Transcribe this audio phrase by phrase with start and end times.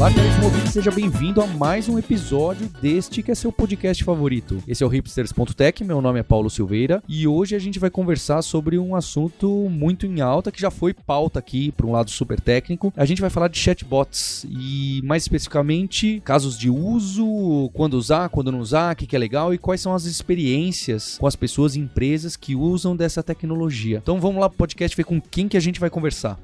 [0.00, 4.56] Olá, caríssimo ouvinte, seja bem-vindo a mais um episódio deste que é seu podcast favorito.
[4.66, 8.40] Esse é o hipsters.tech, meu nome é Paulo Silveira e hoje a gente vai conversar
[8.40, 12.40] sobre um assunto muito em alta que já foi pauta aqui para um lado super
[12.40, 12.90] técnico.
[12.96, 18.50] A gente vai falar de chatbots e mais especificamente casos de uso, quando usar, quando
[18.50, 21.78] não usar, o que, é legal e quais são as experiências com as pessoas e
[21.78, 23.98] empresas que usam dessa tecnologia.
[24.02, 26.38] Então vamos lá pro podcast ver com quem que a gente vai conversar.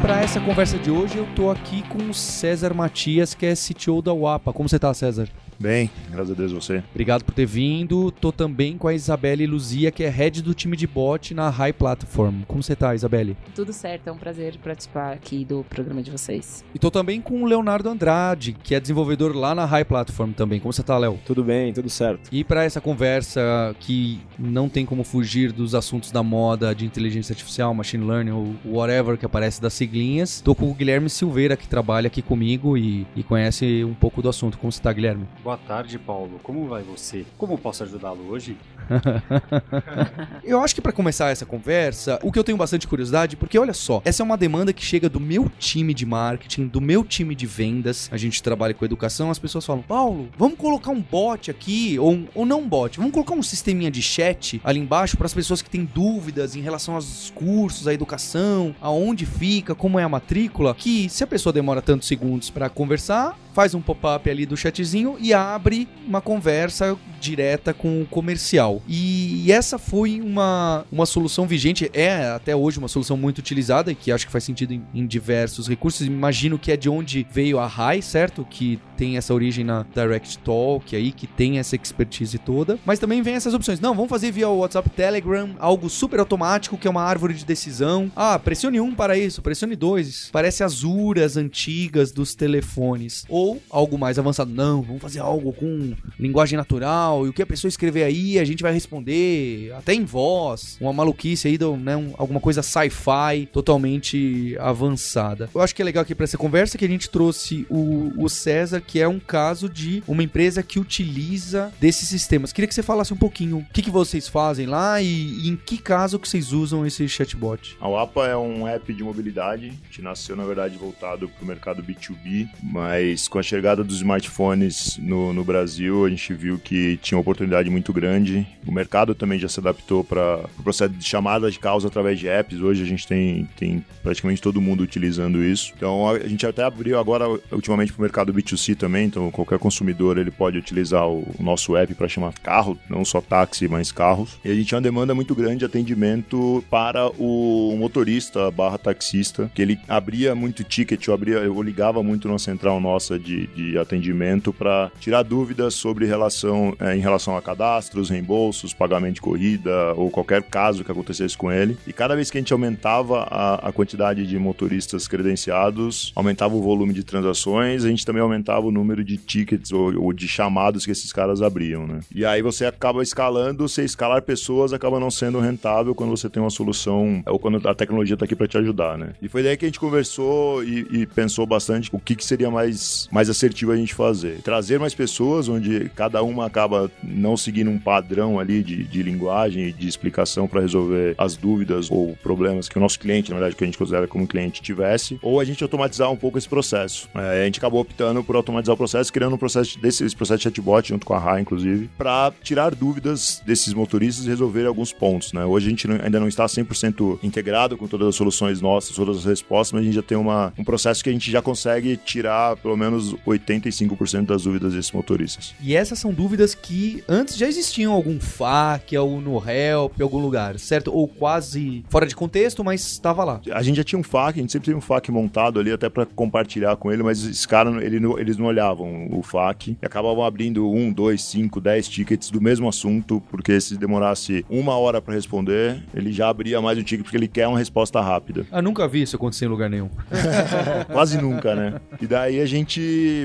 [0.00, 4.00] Para essa conversa de hoje, eu tô aqui com o César Matias, que é CTO
[4.00, 4.52] da UAPA.
[4.52, 5.28] Como você tá, César?
[5.60, 6.82] Bem, graças a Deus você.
[6.90, 8.10] Obrigado por ter vindo.
[8.10, 11.74] Tô também com a Isabelle Luzia, que é head do time de bot na High
[11.74, 12.44] Platform.
[12.48, 13.36] Como você tá, Isabelle?
[13.54, 16.64] Tudo certo, é um prazer participar aqui do programa de vocês.
[16.74, 20.60] E tô também com o Leonardo Andrade, que é desenvolvedor lá na High Platform também.
[20.60, 21.20] Como você tá, Léo?
[21.26, 22.30] Tudo bem, tudo certo.
[22.32, 27.34] E para essa conversa que não tem como fugir dos assuntos da moda de inteligência
[27.34, 31.68] artificial, machine learning ou whatever que aparece das siglinhas, tô com o Guilherme Silveira, que
[31.68, 34.56] trabalha aqui comigo e, e conhece um pouco do assunto.
[34.56, 35.28] Como você tá, Guilherme?
[35.50, 36.38] Boa tarde, Paulo.
[36.44, 37.26] Como vai você?
[37.36, 38.56] Como posso ajudá-lo hoje?
[40.44, 43.74] eu acho que para começar essa conversa, o que eu tenho bastante curiosidade, porque olha
[43.74, 47.34] só, essa é uma demanda que chega do meu time de marketing, do meu time
[47.34, 48.08] de vendas.
[48.12, 52.28] A gente trabalha com educação, as pessoas falam: Paulo, vamos colocar um bot aqui, ou,
[52.32, 55.60] ou não um bot, vamos colocar um sisteminha de chat ali embaixo para as pessoas
[55.60, 60.76] que têm dúvidas em relação aos cursos, à educação, aonde fica, como é a matrícula,
[60.76, 65.16] que se a pessoa demora tantos segundos para conversar, faz um pop-up ali do chatzinho
[65.20, 68.82] e abre uma conversa direta com o comercial.
[68.88, 73.94] E essa foi uma, uma solução vigente, é até hoje uma solução muito utilizada e
[73.94, 76.06] que acho que faz sentido em, em diversos recursos.
[76.06, 78.46] Imagino que é de onde veio a Rai, certo?
[78.48, 82.78] Que tem essa origem na Direct Talk aí, que tem essa expertise toda.
[82.84, 83.80] Mas também vem essas opções.
[83.80, 88.10] Não, vamos fazer via WhatsApp Telegram, algo super automático, que é uma árvore de decisão.
[88.16, 90.30] Ah, pressione um para isso, pressione dois.
[90.32, 93.24] Parece as URAs antigas dos telefones.
[93.28, 94.50] Ou ou algo mais avançado.
[94.50, 98.44] Não, vamos fazer algo com linguagem natural e o que a pessoa escrever aí a
[98.44, 100.76] gente vai responder até em voz.
[100.80, 105.48] Uma maluquice aí, né, um, alguma coisa sci-fi totalmente avançada.
[105.54, 108.28] Eu acho que é legal aqui para essa conversa que a gente trouxe o, o
[108.28, 112.52] César, que é um caso de uma empresa que utiliza desses sistemas.
[112.52, 115.56] Queria que você falasse um pouquinho o que, que vocês fazem lá e, e em
[115.56, 117.76] que caso que vocês usam esse chatbot.
[117.80, 121.82] A WAPA é um app de mobilidade que nasceu, na verdade, voltado para o mercado
[121.82, 127.16] B2B, mas com a chegada dos smartphones no, no Brasil, a gente viu que tinha
[127.16, 128.46] uma oportunidade muito grande.
[128.66, 132.28] O mercado também já se adaptou para o processo de chamada de causa através de
[132.28, 132.60] apps.
[132.60, 135.72] Hoje a gente tem, tem praticamente todo mundo utilizando isso.
[135.76, 139.06] Então a gente até abriu agora, ultimamente, para o mercado B2C também.
[139.06, 143.68] Então qualquer consumidor ele pode utilizar o, nosso app para chamar carro, não só táxi,
[143.68, 144.38] mas carros.
[144.44, 149.50] E a gente tem uma demanda muito grande de atendimento para o motorista barra taxista,
[149.54, 153.78] que ele abria muito ticket, eu, abria, eu ligava muito na central nossa de, de
[153.78, 159.94] atendimento para tirar dúvidas sobre relação é, em relação a cadastros, reembolsos, pagamento de corrida
[159.94, 161.76] ou qualquer caso que acontecesse com ele.
[161.86, 166.62] E cada vez que a gente aumentava a, a quantidade de motoristas credenciados, aumentava o
[166.62, 170.84] volume de transações, a gente também aumentava o número de tickets ou, ou de chamados
[170.84, 172.00] que esses caras abriam, né?
[172.14, 176.42] E aí você acaba escalando, você escalar pessoas acaba não sendo rentável quando você tem
[176.42, 179.14] uma solução ou quando a tecnologia está aqui para te ajudar, né?
[179.20, 182.50] E foi daí que a gente conversou e, e pensou bastante o que, que seria
[182.50, 184.40] mais mais assertivo a gente fazer.
[184.42, 189.68] Trazer mais pessoas, onde cada uma acaba não seguindo um padrão ali de, de linguagem
[189.68, 193.56] e de explicação para resolver as dúvidas ou problemas que o nosso cliente, na verdade,
[193.56, 197.08] que a gente considera como cliente, tivesse, ou a gente automatizar um pouco esse processo.
[197.14, 200.38] É, a gente acabou optando por automatizar o processo, criando um processo desse esse processo
[200.38, 204.92] de chatbot, junto com a RA, inclusive, para tirar dúvidas desses motoristas e resolver alguns
[204.92, 205.32] pontos.
[205.32, 205.44] Né?
[205.44, 209.24] Hoje a gente ainda não está 100% integrado com todas as soluções nossas, todas as
[209.24, 212.56] respostas, mas a gente já tem uma, um processo que a gente já consegue tirar
[212.56, 215.54] pelo menos menos 85% das dúvidas desses motoristas.
[215.60, 220.18] E essas são dúvidas que antes já existiam algum FAQ, ou no Help, em algum
[220.18, 220.92] lugar, certo?
[220.92, 223.40] Ou quase fora de contexto, mas estava lá.
[223.50, 225.88] A gente já tinha um FAQ, a gente sempre teve um FAQ montado ali até
[225.88, 230.24] para compartilhar com ele, mas esses caras, ele, eles não olhavam o FAQ e acabavam
[230.24, 235.14] abrindo um, dois, cinco, dez tickets do mesmo assunto, porque se demorasse uma hora para
[235.14, 238.46] responder, ele já abria mais um ticket porque ele quer uma resposta rápida.
[238.50, 239.88] Ah, nunca vi isso acontecer em lugar nenhum.
[240.92, 241.80] Quase nunca, né?
[242.00, 242.80] E daí a gente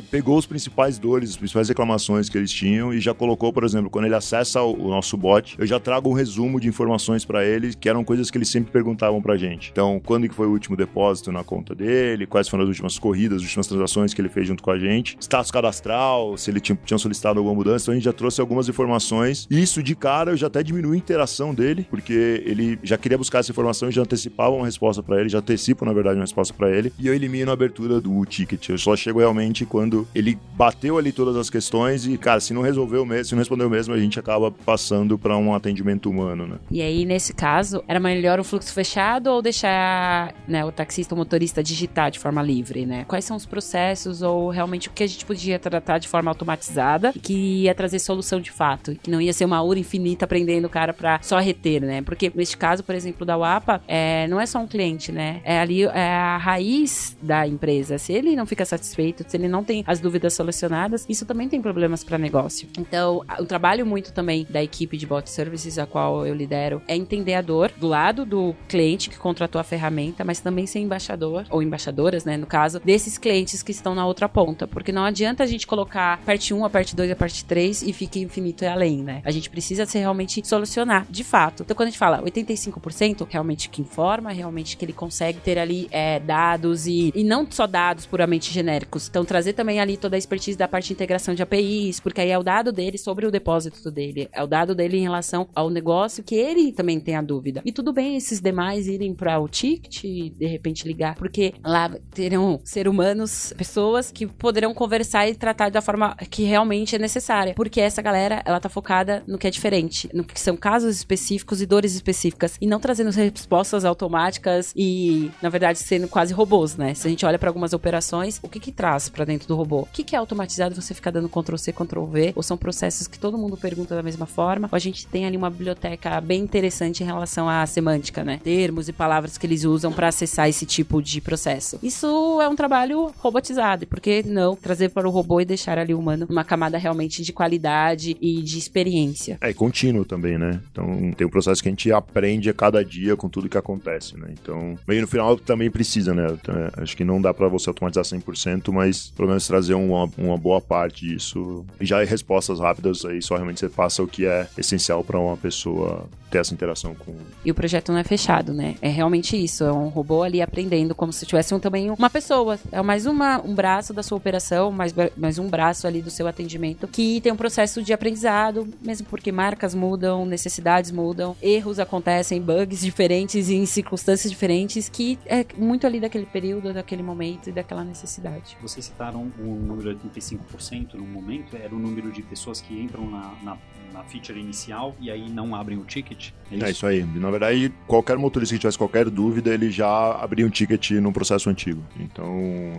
[0.09, 3.89] pegou os principais dores, as principais reclamações que eles tinham e já colocou, por exemplo,
[3.89, 7.73] quando ele acessa o, nosso bot, eu já trago um resumo de informações para ele,
[7.73, 9.69] que eram coisas que eles sempre perguntavam pra gente.
[9.71, 13.37] Então, quando que foi o último depósito na conta dele, quais foram as últimas corridas,
[13.37, 16.77] as últimas transações que ele fez junto com a gente, status cadastral, se ele tinha,
[16.85, 19.47] tinha solicitado alguma mudança, então a gente já trouxe algumas informações.
[19.49, 23.39] Isso de cara eu já até diminui a interação dele, porque ele já queria buscar
[23.39, 26.53] essa informação e já antecipava uma resposta para ele, já antecipo, na verdade, uma resposta
[26.53, 28.69] para ele, e eu elimino a abertura do ticket.
[28.69, 32.63] Eu só chego realmente quando ele bateu ali todas as questões e, cara, se não
[32.63, 36.55] resolveu mesmo, se não respondeu mesmo, a gente acaba passando para um atendimento humano, né?
[36.71, 41.19] E aí, nesse caso, era melhor o fluxo fechado ou deixar né, o taxista ou
[41.19, 43.05] motorista digitar de forma livre, né?
[43.07, 47.11] Quais são os processos ou realmente o que a gente podia tratar de forma automatizada
[47.15, 50.65] e que ia trazer solução de fato, que não ia ser uma hora infinita prendendo
[50.65, 52.01] o cara para só reter, né?
[52.01, 55.41] Porque neste caso, por exemplo, da UAPA, é, não é só um cliente, né?
[55.43, 57.97] É ali é a raiz da empresa.
[57.97, 61.61] Se ele não fica satisfeito, se ele não tem as dúvidas solucionadas, isso também tem
[61.61, 62.67] problemas para negócio.
[62.77, 66.95] Então, o trabalho muito também da equipe de bot services, a qual eu lidero, é
[66.95, 71.45] entender a dor do lado do cliente que contratou a ferramenta, mas também ser embaixador
[71.49, 75.43] ou embaixadoras, né, no caso, desses clientes que estão na outra ponta, porque não adianta
[75.43, 78.63] a gente colocar parte 1, a parte 2 e a parte 3 e fique infinito
[78.63, 79.21] e além, né?
[79.25, 81.63] A gente precisa ser realmente solucionar, de fato.
[81.63, 85.87] Então, quando a gente fala 85%, realmente que informa, realmente que ele consegue ter ali
[85.91, 89.07] é, dados e, e não só dados puramente genéricos.
[89.07, 92.29] Então, trazer também ali toda a expertise da parte de integração de APIs, porque aí
[92.29, 95.69] é o dado dele sobre o depósito dele, é o dado dele em relação ao
[95.69, 97.61] negócio que ele também tem a dúvida.
[97.65, 102.59] E tudo bem esses demais irem para o ticket, de repente ligar, porque lá terão
[102.63, 107.81] ser humanos, pessoas que poderão conversar e tratar da forma que realmente é necessária, porque
[107.81, 111.65] essa galera, ela tá focada no que é diferente, no que são casos específicos e
[111.65, 116.93] dores específicas, e não trazendo respostas automáticas e, na verdade, sendo quase robôs, né?
[116.93, 119.81] Se a gente olha para algumas operações, o que que traz para dentro do robô?
[119.81, 123.07] O que que é automatizado você ficar dando Ctrl C, Ctrl V, ou são processos
[123.07, 126.41] que todo mundo pergunta da mesma forma, ou a gente tem ali uma biblioteca bem
[126.41, 128.39] interessante em relação à semântica, né?
[128.43, 131.79] Termos e palavras que eles usam para acessar esse tipo de processo.
[131.81, 135.77] Isso é um trabalho robotizado, e por que não trazer para o robô e deixar
[135.77, 139.37] ali o humano uma camada realmente de qualidade e de experiência?
[139.41, 140.59] É, e contínuo também, né?
[140.71, 144.17] Então tem um processo que a gente aprende a cada dia com tudo que acontece,
[144.17, 144.27] né?
[144.31, 146.27] Então, meio no final também precisa, né?
[146.31, 150.09] Então, é, acho que não dá para você automatizar 100%, mas pelo menos trazer uma,
[150.17, 151.65] uma boa parte disso.
[151.79, 155.19] E já em respostas rápidas, aí só realmente você passa o que é essencial para
[155.19, 157.15] uma pessoa ter essa interação com.
[157.43, 158.75] E o projeto não é fechado, né?
[158.81, 159.63] É realmente isso.
[159.63, 162.59] É um robô ali aprendendo como se tivesse um, também uma pessoa.
[162.71, 166.27] É mais uma, um braço da sua operação, mais, mais um braço ali do seu
[166.27, 172.41] atendimento, que tem um processo de aprendizado, mesmo porque marcas mudam, necessidades mudam, erros acontecem,
[172.41, 177.51] bugs diferentes e em circunstâncias diferentes, que é muito ali daquele período, daquele momento e
[177.51, 178.57] daquela necessidade.
[178.61, 183.09] Vocês citaram o número de 85% no momento, era o número de pessoas que entram
[183.09, 183.57] na, na,
[183.95, 186.31] na feature inicial e aí não abrem o ticket?
[186.51, 186.65] É isso?
[186.65, 187.03] é isso aí.
[187.15, 191.49] Na verdade, qualquer motorista que tivesse qualquer dúvida, ele já abria um ticket no processo
[191.49, 191.81] antigo.
[191.99, 192.35] Então,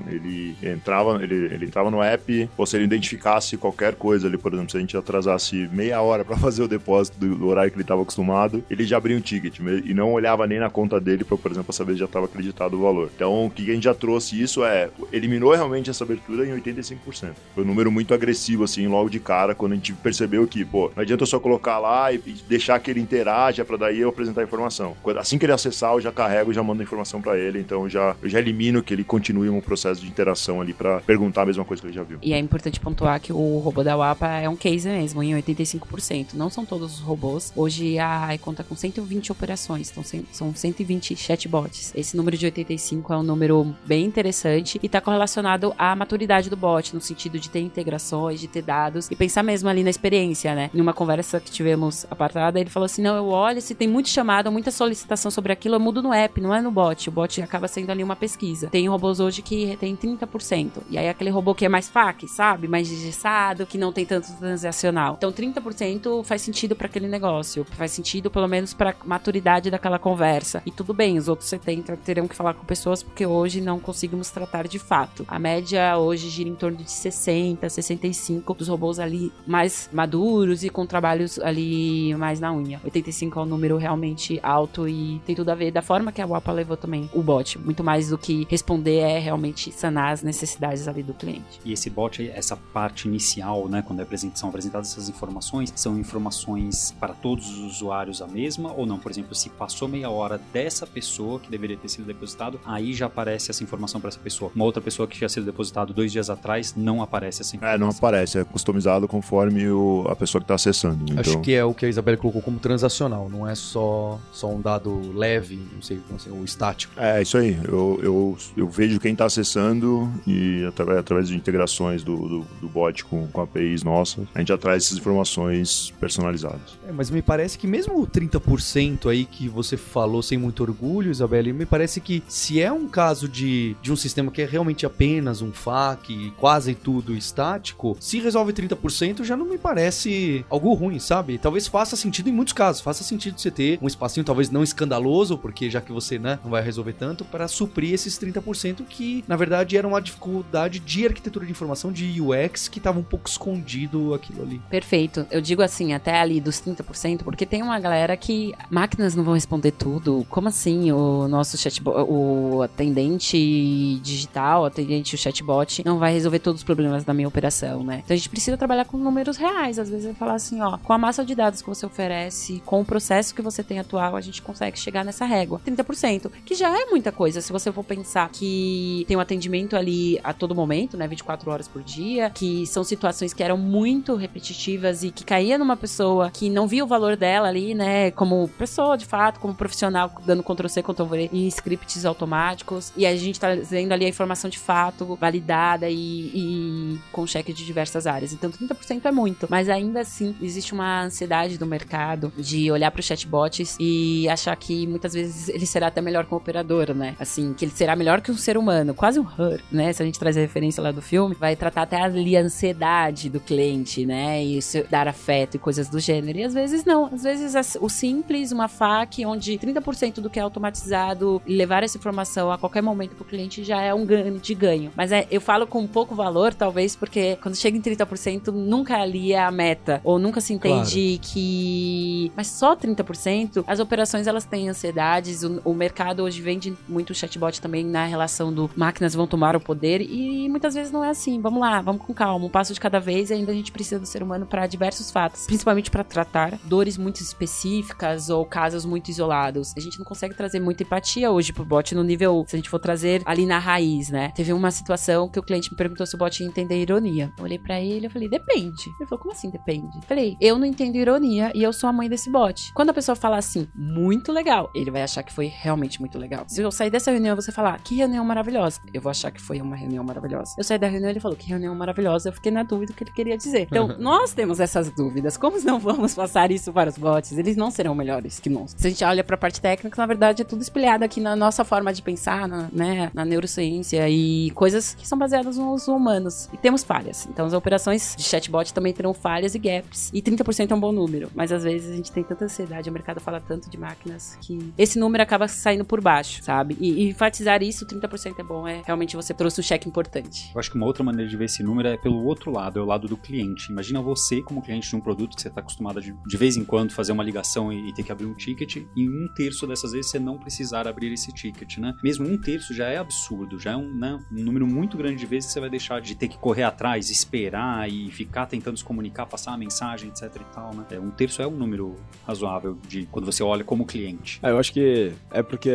[0.06, 4.52] ele entrava, ele, ele entrava no app, ou se ele identificasse qualquer coisa ali, por
[4.52, 7.76] exemplo, se a gente atrasasse meia hora para fazer o depósito do, do horário que
[7.76, 11.24] ele estava acostumado, ele já abria um ticket e não olhava nem na conta dele
[11.24, 13.10] para, por exemplo, saber se já estava acreditado o valor.
[13.14, 17.32] Então, o que a gente já trouxe isso é eliminou realmente essa abertura em 85%.
[17.54, 20.90] Foi um número muito agressivo assim, logo de cara, quando a gente percebeu que, pô,
[20.94, 22.18] não adianta eu só colocar lá e,
[22.48, 24.96] deixar que ele interaja para daí eu apresentar a informação.
[25.18, 27.88] Assim que ele acessar, eu já carrego, já mando a informação para ele, então eu
[27.88, 31.46] já eu já elimino que ele continue um processo de interação ali para perguntar a
[31.46, 32.18] mesma coisa que ele já viu.
[32.22, 36.34] E é importante pontuar que o robô da WAPA é um case mesmo, em 85%.
[36.34, 37.52] Não são todos os robôs.
[37.54, 41.92] Hoje a AI conta com 120 operações, então são 120 chatbots.
[41.94, 46.56] Esse número de 85 é um número bem interessante e está correlacionado à maturidade do
[46.56, 50.54] bot, no sentido de ter integrações, de ter dados e pensar mesmo ali na experiência,
[50.54, 50.70] né?
[50.86, 54.50] Uma conversa que tivemos apartada, ele falou assim: não, eu olho, se tem muito chamada,
[54.50, 57.08] muita solicitação sobre aquilo, eu mudo no app, não é no bot.
[57.08, 58.68] O bot acaba sendo ali uma pesquisa.
[58.68, 60.82] Tem robôs hoje que tem 30%.
[60.88, 62.68] E aí aquele robô que é mais FAQ, sabe?
[62.68, 65.14] Mais digestado, que não tem tanto transacional.
[65.18, 67.64] Então 30% faz sentido para aquele negócio.
[67.72, 70.62] Faz sentido, pelo menos, para maturidade daquela conversa.
[70.64, 74.30] E tudo bem, os outros 70 terão que falar com pessoas porque hoje não conseguimos
[74.30, 75.24] tratar de fato.
[75.26, 80.70] A média hoje gira em torno de 60, 65 dos robôs ali mais maduros e
[80.76, 82.78] com trabalhos ali mais na unha.
[82.84, 86.26] 85 é um número realmente alto e tem tudo a ver da forma que a
[86.26, 87.58] Wapa levou também o bot.
[87.58, 91.58] Muito mais do que responder é realmente sanar as necessidades ali do cliente.
[91.64, 95.98] E esse bot, essa parte inicial, né, quando é apresentação, são apresentadas essas informações, são
[95.98, 98.98] informações para todos os usuários a mesma ou não?
[98.98, 103.06] Por exemplo, se passou meia hora dessa pessoa que deveria ter sido depositado, aí já
[103.06, 104.52] aparece essa informação para essa pessoa.
[104.54, 107.76] Uma outra pessoa que tinha sido depositado dois dias atrás, não aparece essa informação.
[107.76, 111.04] É, não aparece, é customizado conforme o, a pessoa que está acessando.
[111.04, 114.50] Então, Acho que é o que a Isabela colocou como transacional, não é só, só
[114.50, 116.92] um dado leve, não sei, não sei o estático.
[116.96, 117.58] É, isso aí.
[117.64, 122.68] Eu, eu, eu vejo quem está acessando e através, através de integrações do, do, do
[122.68, 126.78] bot com, com APIs nossas, a gente já traz essas informações personalizadas.
[126.88, 131.10] É, mas me parece que mesmo o 30% aí que você falou sem muito orgulho,
[131.10, 134.84] Isabelle, me parece que se é um caso de, de um sistema que é realmente
[134.84, 140.98] apenas um FAQ, quase tudo estático, se resolve 30% já não me parece algo ruim,
[140.98, 141.38] sabe?
[141.38, 145.38] Talvez faça sentido em muitos casos, faça sentido você ter um espacinho talvez não escandaloso,
[145.38, 149.36] porque já que você né, não vai resolver tanto, para suprir esses 30% que na
[149.36, 154.14] verdade era uma dificuldade de arquitetura de informação, de UX, que estava um pouco escondido
[154.14, 154.60] aquilo ali.
[154.70, 155.26] Perfeito.
[155.30, 159.34] Eu digo assim, até ali dos 30%, porque tem uma galera que máquinas não vão
[159.34, 160.26] responder tudo.
[160.28, 160.90] Como assim?
[160.92, 166.64] O nosso chatbot, o atendente digital, o atendente o chatbot não vai resolver todos os
[166.64, 168.02] problemas da minha operação, né?
[168.04, 169.78] Então a gente precisa trabalhar com números reais.
[169.78, 172.80] Às vezes eu falar assim, ó, com a massa de dados que você oferece, com
[172.80, 175.60] o processo que você tem atual, a gente consegue chegar nessa régua.
[175.66, 177.40] 30%, que já é muita coisa.
[177.40, 181.06] Se você for pensar que tem um atendimento ali a todo momento, né?
[181.08, 185.76] 24 horas por dia, que são situações que eram muito repetitivas e que caía numa
[185.76, 188.10] pessoa que não via o valor dela ali, né?
[188.10, 192.92] Como pessoa, de fato, como profissional, dando Ctrl-C, Ctrl-V em scripts automáticos.
[192.96, 197.64] E a gente trazendo ali a informação de fato, validada e, e com cheque de
[197.64, 198.32] diversas áreas.
[198.32, 199.46] Então, 30% é muito.
[199.50, 204.54] Mas ainda assim, existe uma ansiedade do mercado de olhar para os chatbots e achar
[204.56, 207.16] que muitas vezes ele será até melhor que um operador, né?
[207.18, 209.92] Assim, que ele será melhor que um ser humano, quase um her, né?
[209.92, 213.28] Se a gente trazer a referência lá do filme, vai tratar até ali a ansiedade
[213.28, 214.44] do cliente, né?
[214.44, 214.58] E
[214.90, 216.38] dar afeto e coisas do gênero.
[216.38, 217.06] E às vezes não.
[217.06, 221.96] Às vezes o simples, uma FAQ, onde 30% do que é automatizado e levar essa
[221.96, 224.90] informação a qualquer momento pro cliente já é um grande ganho.
[224.96, 229.32] Mas é, eu falo com pouco valor, talvez, porque quando chega em 30%, nunca ali
[229.32, 230.00] é a meta.
[230.04, 231.32] Ou nunca se entende claro.
[231.32, 232.32] que.
[232.36, 235.42] Mas só 30%, as operações elas têm ansiedades.
[235.42, 239.60] O, o mercado hoje vende muito chatbot também na relação do máquinas vão tomar o
[239.60, 240.00] poder.
[240.00, 241.40] E muitas vezes não é assim.
[241.40, 243.30] Vamos lá, vamos com calma, um passo de cada vez.
[243.30, 246.98] E ainda a gente precisa do ser humano para diversos fatos, principalmente para tratar dores
[246.98, 249.72] muito específicas ou casos muito isolados.
[249.76, 252.68] A gente não consegue trazer muita empatia hoje pro bot no nível, se a gente
[252.68, 254.32] for trazer ali na raiz, né?
[254.34, 257.32] Teve uma situação que o cliente me perguntou se o bot ia entender ironia.
[257.38, 258.82] Eu olhei para ele e falei, depende.
[258.98, 259.98] Ele falou, como assim depende?
[260.16, 262.72] Eu falei, eu não entendo ironia e eu sou a mãe desse bot.
[262.72, 266.44] Quando a pessoa fala assim, muito legal, ele vai achar que foi realmente muito legal.
[266.48, 269.42] Se eu sair dessa reunião e você falar, que reunião maravilhosa, eu vou achar que
[269.42, 270.54] foi uma reunião maravilhosa.
[270.56, 272.96] Eu saí da reunião e ele falou, que reunião maravilhosa, eu fiquei na dúvida do
[272.96, 273.68] que ele queria dizer.
[273.70, 275.36] Então, nós temos essas dúvidas.
[275.36, 277.36] Como não vamos passar isso para os bots?
[277.36, 278.74] Eles não serão melhores que nós.
[278.74, 281.36] Se a gente olha para a parte técnica, na verdade é tudo espelhado aqui na
[281.36, 286.48] nossa forma de pensar, na, né, na neurociência e coisas que são baseadas nos humanos.
[286.54, 287.26] E temos falhas.
[287.30, 289.95] Então, as operações de chatbot também terão falhas e gaps.
[290.12, 291.30] E 30% é um bom número.
[291.34, 294.72] Mas às vezes a gente tem tanta ansiedade, o mercado fala tanto de máquinas que
[294.76, 296.76] esse número acaba saindo por baixo, sabe?
[296.80, 300.50] E, e enfatizar isso, 30% é bom, é realmente você trouxe um cheque importante.
[300.54, 302.82] Eu acho que uma outra maneira de ver esse número é pelo outro lado, é
[302.82, 303.70] o lado do cliente.
[303.70, 306.64] Imagina você como cliente de um produto que você está acostumado de, de vez em
[306.64, 309.92] quando fazer uma ligação e, e, ter que abrir um ticket, e um terço dessas
[309.92, 311.94] vezes você não precisar abrir esse ticket, né?
[312.02, 315.26] Mesmo um terço já é absurdo, já é um, né, um número muito grande de
[315.26, 318.84] vezes que você vai deixar de ter que correr atrás, esperar e ficar tentando se
[318.84, 320.84] comunicar, passar a mensagem, etc e tal, né?
[320.90, 321.94] É, um terço é um número
[322.26, 324.40] razoável de quando você olha como cliente.
[324.42, 325.70] É, eu acho que é porque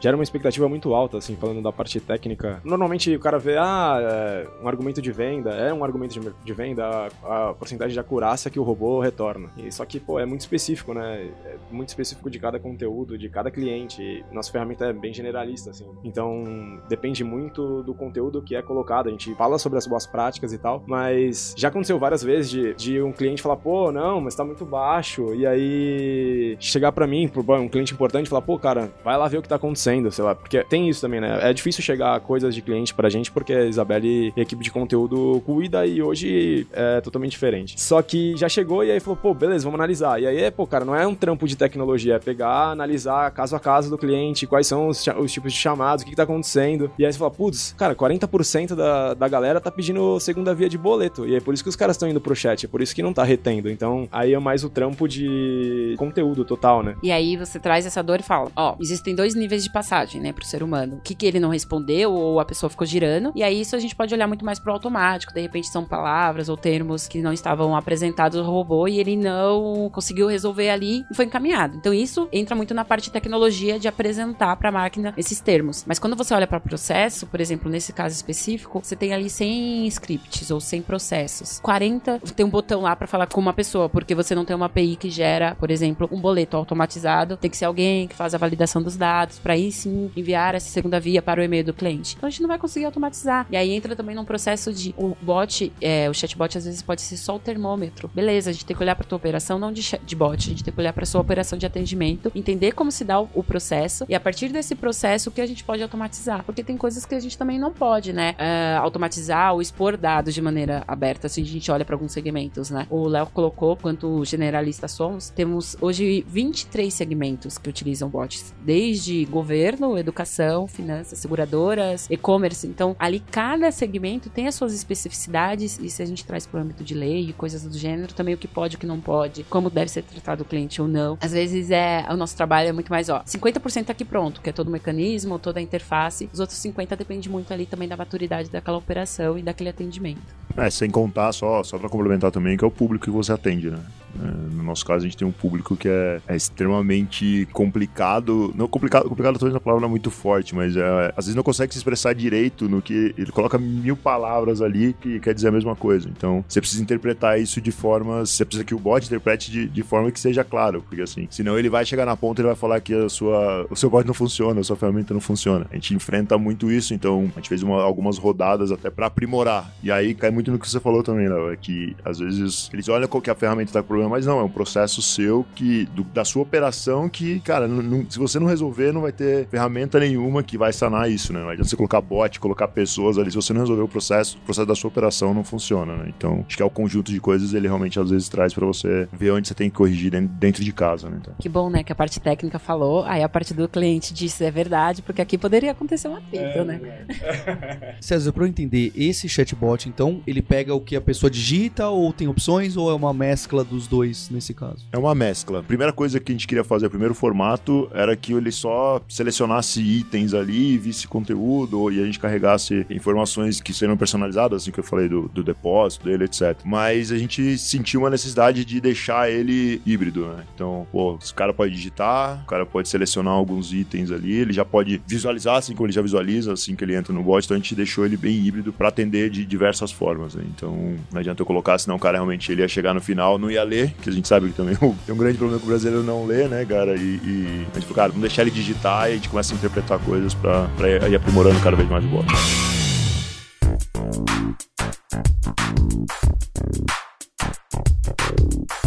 [0.00, 2.60] gera uma expectativa muito alta, assim, falando da parte técnica.
[2.64, 6.52] Normalmente o cara vê, ah, é um argumento de venda, é um argumento de, de
[6.52, 9.50] venda, a, a porcentagem de acurácia que o robô retorna.
[9.56, 11.30] E, só que, pô, é muito específico, né?
[11.44, 14.02] É muito específico de cada conteúdo, de cada cliente.
[14.02, 15.86] E nossa ferramenta é bem generalista, assim.
[16.04, 19.08] Então, depende muito do conteúdo que é colocado.
[19.08, 22.74] A gente fala sobre as boas práticas e tal, mas já aconteceu várias vezes de,
[22.74, 25.34] de um cliente falar, pô, não, mas tá muito baixo.
[25.34, 29.42] E aí chegar para mim, um cliente importante, falar, pô, cara, vai lá ver o
[29.42, 30.34] que tá acontecendo, sei lá.
[30.34, 31.38] Porque tem isso também, né?
[31.42, 34.70] É difícil chegar coisas de cliente pra gente, porque a Isabelle e a equipe de
[34.70, 37.80] conteúdo cuida e hoje é totalmente diferente.
[37.80, 40.20] Só que já chegou e aí falou, pô, beleza, vamos analisar.
[40.20, 43.60] E aí, pô, cara, não é um trampo de tecnologia, é pegar, analisar caso a
[43.60, 46.90] caso do cliente, quais são os, os tipos de chamados, o que, que tá acontecendo.
[46.98, 50.78] E aí você fala, putz, cara, 40% da, da galera tá pedindo segunda via de
[50.78, 51.26] boleto.
[51.26, 53.02] E é por isso que os caras estão indo pro chat, é por isso que
[53.02, 53.70] não tá retendo.
[53.70, 56.96] Então, aí é mais o trampo de conteúdo total, né?
[57.02, 60.32] E aí você traz essa dor e fala: ó, existem dois níveis de passagem, né,
[60.32, 60.96] pro ser humano.
[60.96, 63.32] O que, que ele não respondeu ou a pessoa ficou girando.
[63.34, 65.32] E aí isso a gente pode olhar muito mais pro automático.
[65.32, 69.90] De repente são palavras ou termos que não estavam apresentados ao robô e ele não
[69.90, 71.76] conseguiu resolver ali e foi encaminhado.
[71.76, 75.84] Então isso entra muito na parte de tecnologia de apresentar para a máquina esses termos.
[75.86, 79.86] Mas quando você olha para processo, por exemplo, nesse caso específico, você tem ali 100
[79.88, 81.60] scripts ou 100 processos.
[81.60, 84.66] 40 tem um botão lá para falar com uma pessoa, porque você não tem uma
[84.66, 87.36] API que gera, por exemplo, um boleto automatizado.
[87.36, 90.68] Tem que ser alguém que faz a validação dos dados para aí sim enviar essa
[90.68, 92.14] segunda via para o e-mail do cliente.
[92.16, 93.46] Então a gente não vai conseguir automatizar.
[93.50, 97.02] E aí entra também num processo de o bot, é, o chatbot às vezes pode
[97.02, 98.10] ser só o termômetro.
[98.14, 100.64] Beleza, a gente tem que olhar para tua operação não de, de bot, a gente
[100.64, 104.04] tem que olhar para sua operação de atendimento, entender como se dá o, o, processo
[104.08, 107.14] e a partir desse processo o que a gente pode automatizar, porque tem coisas que
[107.14, 111.42] a gente também não pode, né, uh, automatizar ou expor dados de maneira aberta, assim
[111.42, 112.86] a gente olha para alguns segmentos, né.
[112.96, 119.98] O Léo colocou quanto generalista somos, temos hoje 23 segmentos que utilizam bots, desde governo,
[119.98, 122.66] educação, finanças, seguradoras, e-commerce.
[122.66, 126.62] Então, ali cada segmento tem as suas especificidades e se a gente traz para o
[126.62, 129.44] âmbito de lei e coisas do gênero, também o que pode, o que não pode,
[129.44, 131.18] como deve ser tratado o cliente ou não.
[131.20, 134.48] Às vezes é o nosso trabalho é muito mais, ó, 50% tá aqui pronto, que
[134.48, 136.30] é todo o mecanismo, toda a interface.
[136.32, 140.45] Os outros 50 depende muito ali também da maturidade daquela operação e daquele atendimento.
[140.56, 143.70] É, sem contar só, só para complementar também que é o público que você atende,
[143.70, 143.78] né?
[144.22, 148.52] É, no nosso caso, a gente tem um público que é, é extremamente complicado.
[148.54, 151.78] Não complicado, complicado talvez uma palavra muito forte, mas é, às vezes não consegue se
[151.78, 156.08] expressar direito no que ele coloca mil palavras ali que quer dizer a mesma coisa.
[156.08, 158.24] Então, você precisa interpretar isso de forma.
[158.24, 161.58] Você precisa que o bot interprete de, de forma que seja claro, porque assim, senão
[161.58, 164.14] ele vai chegar na ponta e vai falar que a sua, o seu bot não
[164.14, 165.66] funciona, a sua ferramenta não funciona.
[165.70, 169.70] A gente enfrenta muito isso, então a gente fez uma, algumas rodadas até para aprimorar.
[169.82, 172.88] E aí cai muito no que você falou também, Léo, é que às vezes eles
[172.88, 175.86] olham qual que a ferramenta tá com problema, mas não, é um processo seu que
[175.86, 179.98] do, da sua operação que, cara, não, se você não resolver, não vai ter ferramenta
[179.98, 181.40] nenhuma que vai sanar isso, né?
[181.40, 184.40] Não adianta você colocar bot, colocar pessoas ali, se você não resolver o processo, o
[184.40, 186.12] processo da sua operação não funciona, né?
[186.16, 189.08] Então, acho que é o conjunto de coisas ele realmente às vezes traz para você
[189.12, 191.18] ver onde você tem que corrigir dentro de casa, né?
[191.20, 191.34] Então.
[191.38, 194.50] Que bom, né, que a parte técnica falou, aí a parte do cliente disse é
[194.50, 197.06] verdade, porque aqui poderia acontecer uma treta, é, né?
[198.00, 202.12] César, para eu entender, esse chatbot, então, ele pega o que a pessoa digita ou
[202.12, 203.95] tem opções ou é uma mescla dos dois
[204.30, 204.84] nesse caso?
[204.92, 205.62] É uma mescla.
[205.62, 209.80] Primeira coisa que a gente queria fazer, o primeiro formato, era que ele só selecionasse
[209.80, 214.84] itens ali, visse conteúdo e a gente carregasse informações que seriam personalizadas, assim que eu
[214.84, 216.58] falei do, do depósito dele, etc.
[216.64, 220.44] Mas a gente sentiu uma necessidade de deixar ele híbrido, né?
[220.54, 224.64] Então, pô, o cara pode digitar, o cara pode selecionar alguns itens ali, ele já
[224.64, 227.60] pode visualizar assim como ele já visualiza assim que ele entra no bot, então a
[227.60, 230.44] gente deixou ele bem híbrido para atender de diversas formas, né?
[230.54, 233.50] Então, não adianta eu colocar, senão o cara realmente ele ia chegar no final, não
[233.50, 236.02] ia ler, que a gente sabe que também tem um grande problema que o brasileiro
[236.02, 236.96] não lê, né, cara?
[236.96, 239.56] E, e a gente falou, cara, vamos deixar ele digitar e a gente começa a
[239.56, 242.26] interpretar coisas pra, pra ir aprimorando cada vez mais o bot.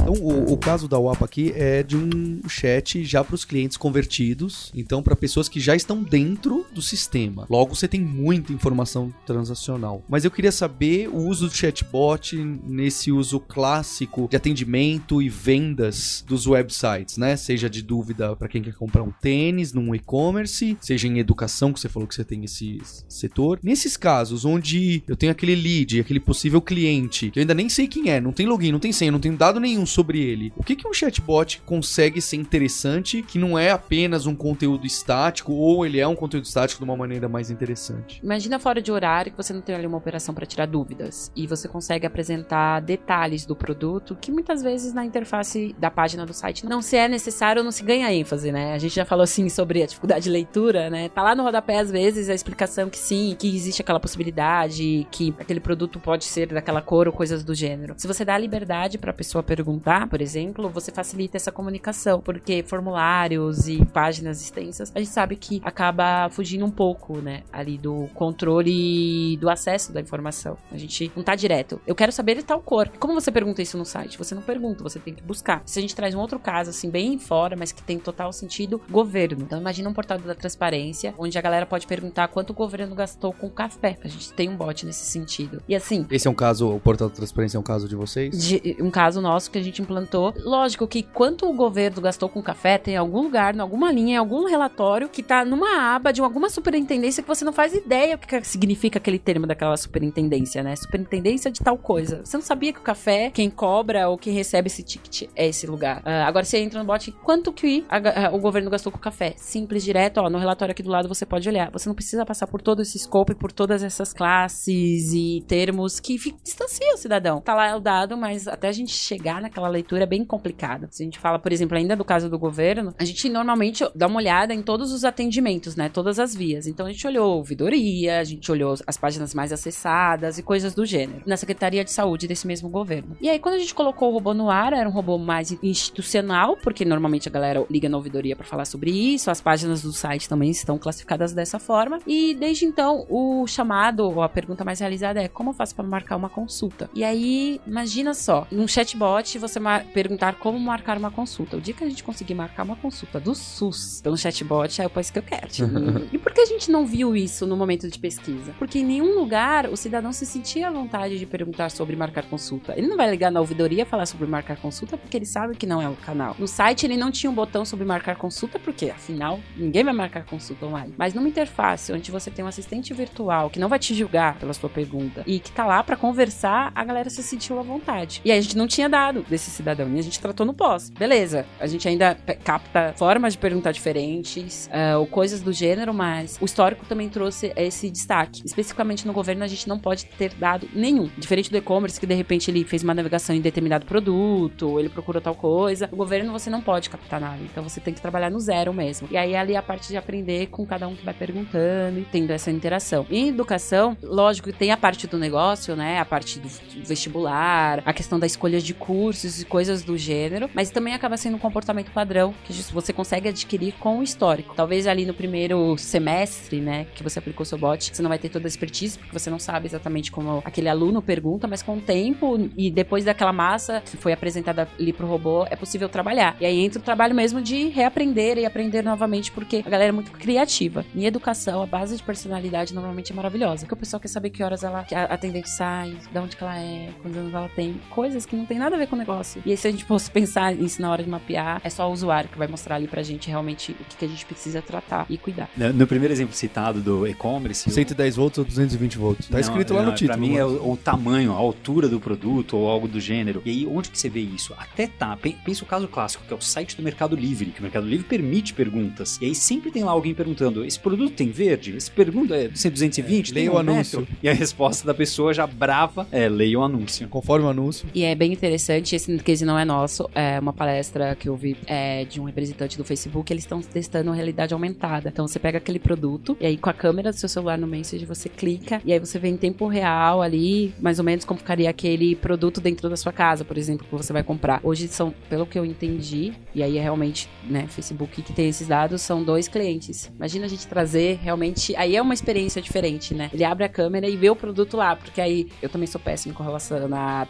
[0.10, 3.78] Então, o, o, caso da UAP aqui é de um chat já para os clientes
[3.78, 7.46] convertidos, então para pessoas que já estão dentro do sistema.
[7.50, 10.02] Logo, você tem muita informação transacional.
[10.10, 16.24] Mas eu queria saber o uso do chatbot nesse uso clássico de atendimento e vendas
[16.28, 17.36] dos websites, né?
[17.36, 21.80] Seja de dúvida para quem quer comprar um tênis num e-commerce, seja em educação, que
[21.80, 23.60] você falou que você tem esse setor.
[23.62, 27.88] Nesses casos onde eu tenho aquele lead, aquele possível cliente, que eu ainda nem sei
[27.88, 30.54] quem é, não tem login, não tem senha, não tem dado nenhum sobre ele.
[30.56, 35.54] O que, que um chatbot consegue ser interessante que não é apenas um conteúdo estático
[35.54, 38.20] ou ele é um conteúdo estático de uma maneira mais interessante?
[38.24, 41.46] Imagina fora de horário que você não tem ali uma operação para tirar dúvidas e
[41.46, 46.66] você consegue apresentar detalhes do produto que muitas vezes na interface da página do site
[46.66, 48.74] não se é necessário ou não se ganha ênfase, né?
[48.74, 51.10] A gente já falou assim sobre a dificuldade de leitura, né?
[51.10, 55.34] Tá lá no rodapé às vezes a explicação que sim, que existe aquela possibilidade, que
[55.40, 57.96] aquele produto pode ser daquela cor ou coisas do gênero.
[57.98, 62.64] Se você dá liberdade para a pessoa perguntar por exemplo, você facilita essa comunicação, porque
[62.64, 68.10] formulários e páginas extensas, a gente sabe que acaba fugindo um pouco, né, ali do
[68.14, 70.58] controle do acesso da informação.
[70.72, 71.80] A gente não tá direto.
[71.86, 72.90] Eu quero saber de tal cor.
[73.00, 74.18] Como você pergunta isso no site?
[74.18, 75.62] Você não pergunta, você tem que buscar.
[75.66, 78.82] Se a gente traz um outro caso, assim, bem fora, mas que tem total sentido,
[78.90, 79.44] governo.
[79.44, 83.34] Então imagina um portal da transparência, onde a galera pode perguntar quanto o governo gastou
[83.34, 83.98] com café.
[84.04, 85.62] A gente tem um bot nesse sentido.
[85.68, 86.06] E assim...
[86.10, 88.38] Esse é um caso, o portal da transparência é um caso de vocês?
[88.38, 92.42] De, um caso nosso que a gente implantou Lógico que quanto o governo gastou com
[92.42, 96.22] café, tem algum lugar, em alguma linha, em algum relatório que tá numa aba de
[96.22, 100.76] alguma superintendência que você não faz ideia o que significa aquele termo daquela superintendência, né?
[100.76, 102.22] Superintendência de tal coisa.
[102.24, 105.68] Você não sabia que o café, quem cobra ou quem recebe esse ticket é esse
[105.68, 106.00] lugar.
[106.00, 109.34] Uh, agora você entra no bot, quanto que a, o governo gastou com café?
[109.38, 111.70] Simples, direto, ó, no relatório aqui do lado você pode olhar.
[111.72, 116.18] Você não precisa passar por todo esse scope, por todas essas classes e termos que
[116.44, 117.42] distanciam o cidadão.
[117.42, 120.88] Tá lá o dado, mas até a gente chegar naquela leitura é bem complicado.
[120.92, 124.08] Se a gente fala, por exemplo, ainda do caso do governo, a gente normalmente dá
[124.08, 125.90] uma olhada em todos os atendimentos, né?
[125.90, 126.68] Todas as vias.
[126.68, 130.86] Então a gente olhou ouvidoria, a gente olhou as páginas mais acessadas e coisas do
[130.86, 131.22] gênero.
[131.26, 133.18] Na Secretaria de Saúde desse mesmo governo.
[133.22, 136.58] E aí, quando a gente colocou o robô no ar, era um robô mais institucional,
[136.58, 140.28] porque normalmente a galera liga na ouvidoria para falar sobre isso, as páginas do site
[140.28, 142.00] também estão classificadas dessa forma.
[142.06, 145.86] E desde então, o chamado, ou a pergunta mais realizada é: como eu faço para
[145.86, 146.90] marcar uma consulta?
[146.94, 149.60] E aí, imagina só, num chatbot, você
[149.94, 151.58] perguntar como marcar uma consulta.
[151.58, 154.90] O dia que a gente conseguir marcar uma consulta do SUS pelo chatbot, é o
[154.90, 155.48] país que eu quero.
[156.12, 158.54] e por que a gente não viu isso no momento de pesquisa?
[158.58, 162.74] Porque em nenhum lugar o cidadão se sentia à vontade de perguntar sobre marcar consulta.
[162.78, 165.82] Ele não vai ligar na ouvidoria falar sobre marcar consulta porque ele sabe que não
[165.82, 166.36] é o canal.
[166.38, 170.26] No site ele não tinha um botão sobre marcar consulta porque, afinal, ninguém vai marcar
[170.26, 170.94] consulta online.
[170.98, 174.54] Mas numa interface onde você tem um assistente virtual que não vai te julgar pela
[174.54, 178.22] sua pergunta e que tá lá para conversar, a galera se sentiu à vontade.
[178.24, 180.90] E a gente não tinha dado desse cidadão e a gente tratou no pós.
[180.90, 186.38] Beleza, a gente ainda capta formas de perguntar diferentes uh, ou coisas do gênero, mas
[186.42, 188.42] o histórico também trouxe esse destaque.
[188.46, 191.10] Especificamente no governo, a gente não pode ter dado nenhum.
[191.18, 195.22] Diferente do e-commerce, que de repente ele fez uma navegação em determinado produto, ele procurou
[195.22, 195.88] tal coisa.
[195.92, 197.40] No governo, você não pode captar nada.
[197.44, 199.08] Então você tem que trabalhar no zero mesmo.
[199.12, 202.32] E aí ali a parte de aprender com cada um que vai perguntando e tendo
[202.32, 203.06] essa interação.
[203.10, 206.00] Em educação, lógico, tem a parte do negócio, né?
[206.00, 206.48] A parte do
[206.84, 211.36] vestibular, a questão da escolha de cursos e coisas do gênero, mas também acaba sendo
[211.36, 214.56] um comportamento padrão que você consegue adquirir com o histórico.
[214.56, 218.30] Talvez ali no primeiro semestre, né, que você aplicou seu bot, você não vai ter
[218.30, 221.82] toda a expertise, porque você não sabe exatamente como aquele aluno pergunta, mas com o
[221.82, 226.38] tempo e depois daquela massa que foi apresentada ali pro robô, é possível trabalhar.
[226.40, 229.92] E aí entra o trabalho mesmo de reaprender e aprender novamente, porque a galera é
[229.92, 230.86] muito criativa.
[230.96, 234.44] Em educação, a base de personalidade normalmente é maravilhosa, porque o pessoal quer saber que
[234.44, 238.34] horas ela, a atendente sai, de onde ela é, quantos anos ela tem, coisas que
[238.34, 239.42] não tem nada a ver com o negócio.
[239.46, 241.92] E aí se a gente fosse pensar nisso na hora de mapear, é só o
[241.92, 245.06] usuário que vai mostrar ali pra gente realmente o que, que a gente precisa tratar
[245.10, 245.50] e cuidar.
[245.58, 247.70] No, no primeiro exemplo citado do e-commerce...
[247.70, 249.28] 110 volts ou 220 volts.
[249.28, 250.18] Tá não, escrito lá não, no título.
[250.18, 253.42] Pra mim é o, o, tamanho, a altura do produto ou algo do gênero.
[253.44, 254.54] E aí, onde que você vê isso?
[254.58, 255.18] Até tá.
[255.18, 258.06] Pensa o caso clássico, que é o site do Mercado Livre, que o Mercado Livre
[258.06, 259.20] permite perguntas.
[259.22, 261.76] E aí sempre tem lá alguém perguntando: esse produto tem verde?
[261.76, 263.32] Esse pergunta é 220?
[263.32, 264.00] É, leia o um anúncio.
[264.00, 264.18] Metro?
[264.24, 267.10] E a resposta da pessoa já brava é: leia o anúncio.
[267.10, 267.89] Conforme o anúncio.
[267.94, 271.58] E é bem interessante, esse case não é nosso, é uma palestra que eu vi
[271.66, 275.10] é, de um representante do Facebook, eles estão testando realidade aumentada.
[275.10, 278.06] Então você pega aquele produto e aí com a câmera do seu celular no Message
[278.06, 281.70] você clica e aí você vê em tempo real ali, mais ou menos como ficaria
[281.70, 284.60] aquele produto dentro da sua casa, por exemplo, que você vai comprar.
[284.64, 288.68] Hoje são, pelo que eu entendi, e aí é realmente, né, Facebook que tem esses
[288.68, 290.12] dados, são dois clientes.
[290.16, 293.30] Imagina a gente trazer realmente, aí é uma experiência diferente, né?
[293.34, 296.34] Ele abre a câmera e vê o produto lá, porque aí eu também sou péssimo
[296.34, 297.28] com relação a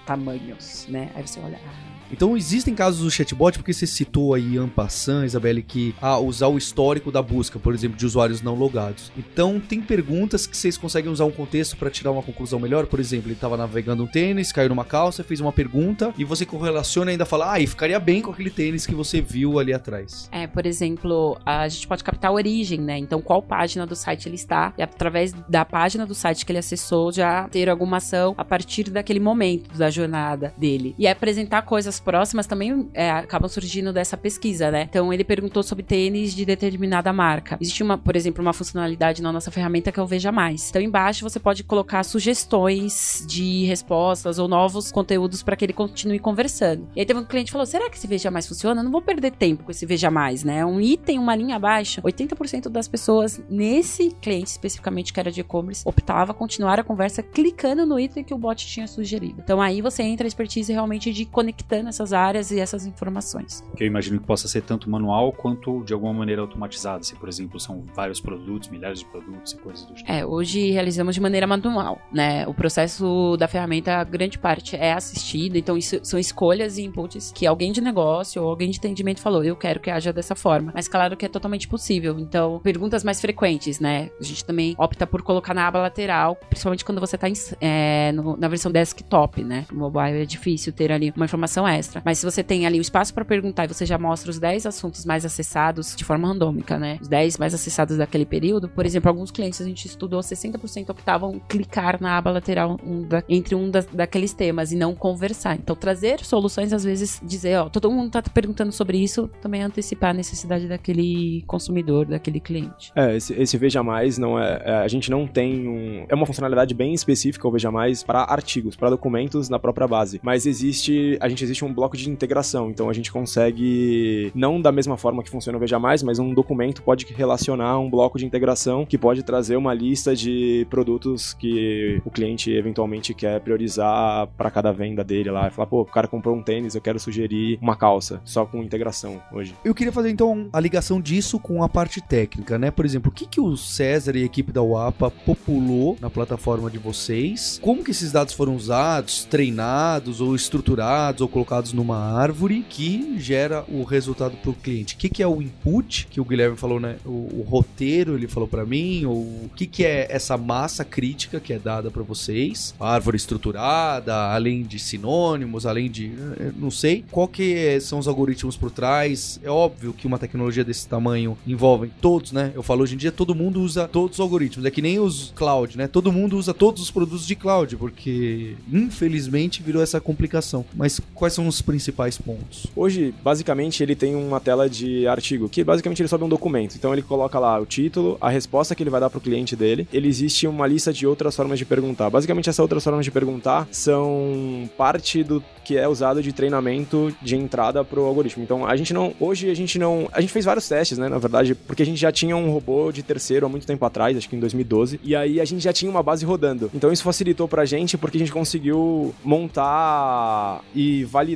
[0.49, 1.12] tamanhos, né?
[1.15, 5.62] Aí você olha, ah, então existem casos do chatbot, porque você citou aí Ampassan, Isabelle,
[5.62, 9.12] que ah, usar o histórico da busca, por exemplo, de usuários não logados.
[9.17, 12.86] Então tem perguntas que vocês conseguem usar um contexto para tirar uma conclusão melhor.
[12.88, 16.45] Por exemplo, ele estava navegando um tênis, caiu numa calça, fez uma pergunta e você
[16.45, 19.74] correlaciona e ainda fala, ah, e ficaria bem com aquele tênis que você viu ali
[19.74, 20.30] atrás.
[20.32, 22.98] É, por exemplo, a gente pode captar a origem, né?
[22.98, 26.60] Então qual página do site ele está e através da página do site que ele
[26.60, 31.98] acessou já ter alguma ação a partir daquele momento da jornada dele e apresentar coisas
[31.99, 34.88] próximas também é, acabam surgindo dessa pesquisa, né?
[34.89, 37.57] Então ele perguntou sobre tênis de determinada marca.
[37.59, 40.69] Existe uma, por exemplo, uma funcionalidade na nossa ferramenta que é o Veja Mais.
[40.69, 46.19] Então embaixo você pode colocar sugestões de respostas ou novos conteúdos para que ele continue
[46.19, 46.88] conversando.
[46.95, 48.81] E aí teve um cliente que falou: será que esse Veja Mais funciona?
[48.81, 50.65] Eu não vou perder tempo com esse Veja Mais, né?
[50.65, 52.01] Um item, uma linha abaixo.
[52.01, 57.85] 80% das pessoas nesse cliente especificamente que era de e-commerce optava continuar a conversa clicando
[57.85, 59.41] no item que o bot tinha sugerido.
[59.43, 63.63] Então aí você entra a expertise realmente de conectando essas áreas e essas informações.
[63.75, 67.04] Que eu imagino que possa ser tanto manual quanto de alguma maneira automatizada.
[67.04, 70.12] Se, por exemplo, são vários produtos, milhares de produtos e coisas do tipo.
[70.12, 72.47] É, hoje realizamos de maneira manual, né?
[72.47, 77.45] O processo da ferramenta, grande parte é assistido, então isso são escolhas e inputs que
[77.45, 80.71] alguém de negócio ou alguém de atendimento falou, eu quero que haja dessa forma.
[80.73, 82.19] Mas claro que é totalmente possível.
[82.19, 84.10] Então, perguntas mais frequentes, né?
[84.19, 87.28] A gente também opta por colocar na aba lateral, principalmente quando você está
[87.62, 89.65] é, na versão desktop, né?
[89.71, 92.02] O mobile é difícil ter ali uma informação extra extra.
[92.06, 94.65] Mas se você tem ali o espaço para perguntar e você já mostra os 10
[94.65, 96.98] assuntos mais acessados de forma randômica, né?
[97.02, 101.39] Os 10 mais acessados daquele período, por exemplo, alguns clientes a gente estudou 60% optavam
[101.48, 105.56] clicar na aba lateral um da, entre um da, daqueles temas e não conversar.
[105.56, 110.12] Então, trazer soluções, às vezes, dizer, ó, todo mundo tá perguntando sobre isso, também antecipar
[110.12, 112.92] a necessidade daquele consumidor, daquele cliente.
[112.96, 116.06] É, esse, esse Veja Mais não é, é, A gente não tem um.
[116.08, 120.20] É uma funcionalidade bem específica o Veja Mais para artigos, para documentos na própria base.
[120.24, 121.18] Mas existe.
[121.22, 122.69] A gente existe um bloco de integração.
[122.69, 124.32] Então a gente consegue.
[124.36, 127.89] Não da mesma forma que funciona o Veja Mais, mas um documento pode relacionar um
[127.89, 133.39] bloco de integração que pode trazer uma lista de produtos que o cliente eventualmente quer
[133.41, 135.49] priorizar para cada venda dele lá.
[135.49, 139.21] Falar, pô, o cara comprou um tênis, eu quero sugerir uma calça, só com integração
[139.32, 139.55] hoje.
[139.63, 142.71] Eu queria fazer então a ligação disso com a parte técnica, né?
[142.71, 146.69] Por exemplo, o que, que o César e a equipe da UAPA populou na plataforma
[146.69, 147.60] de vocês?
[147.62, 153.63] Como que esses dados foram usados, treinados ou estruturados ou colocados numa árvore que gera
[153.67, 154.95] o resultado para o cliente?
[154.95, 156.98] O que, que é o input que o Guilherme falou, né?
[157.06, 161.39] O, o roteiro ele falou para mim, ou o que, que é essa massa crítica
[161.39, 162.74] que é dada para vocês?
[162.80, 168.08] A árvore estruturada, além de sinônimos, além de, eh, não sei, qual que são os
[168.08, 169.39] algoritmos por trás?
[169.43, 172.52] É óbvio que uma tecnologia desse tamanho envolve todos, né?
[172.56, 175.32] Eu falo hoje em dia todo mundo usa todos os algoritmos, é que nem os
[175.36, 175.88] cloud, né?
[175.88, 180.65] Todo mundo usa todos os produtos de cloud, porque infelizmente virou essa complicação.
[180.76, 182.67] Mas quais são os principais pontos?
[182.75, 186.75] Hoje, basicamente, ele tem uma tela de artigo, que basicamente ele sobe um documento.
[186.75, 189.88] Então ele coloca lá o título, a resposta que ele vai dar pro cliente dele.
[189.91, 192.10] Ele existe uma lista de outras formas de perguntar.
[192.10, 197.36] Basicamente, essas outras formas de perguntar são parte do que é usado de treinamento de
[197.36, 198.43] entrada pro algoritmo.
[198.43, 199.13] Então, a gente não.
[199.19, 200.10] Hoje a gente não.
[200.12, 201.08] A gente fez vários testes, né?
[201.10, 204.17] Na verdade, porque a gente já tinha um robô de terceiro há muito tempo atrás,
[204.17, 204.99] acho que em 2012.
[205.04, 206.69] E aí a gente já tinha uma base rodando.
[206.73, 211.29] Então isso facilitou pra gente porque a gente conseguiu montar e validar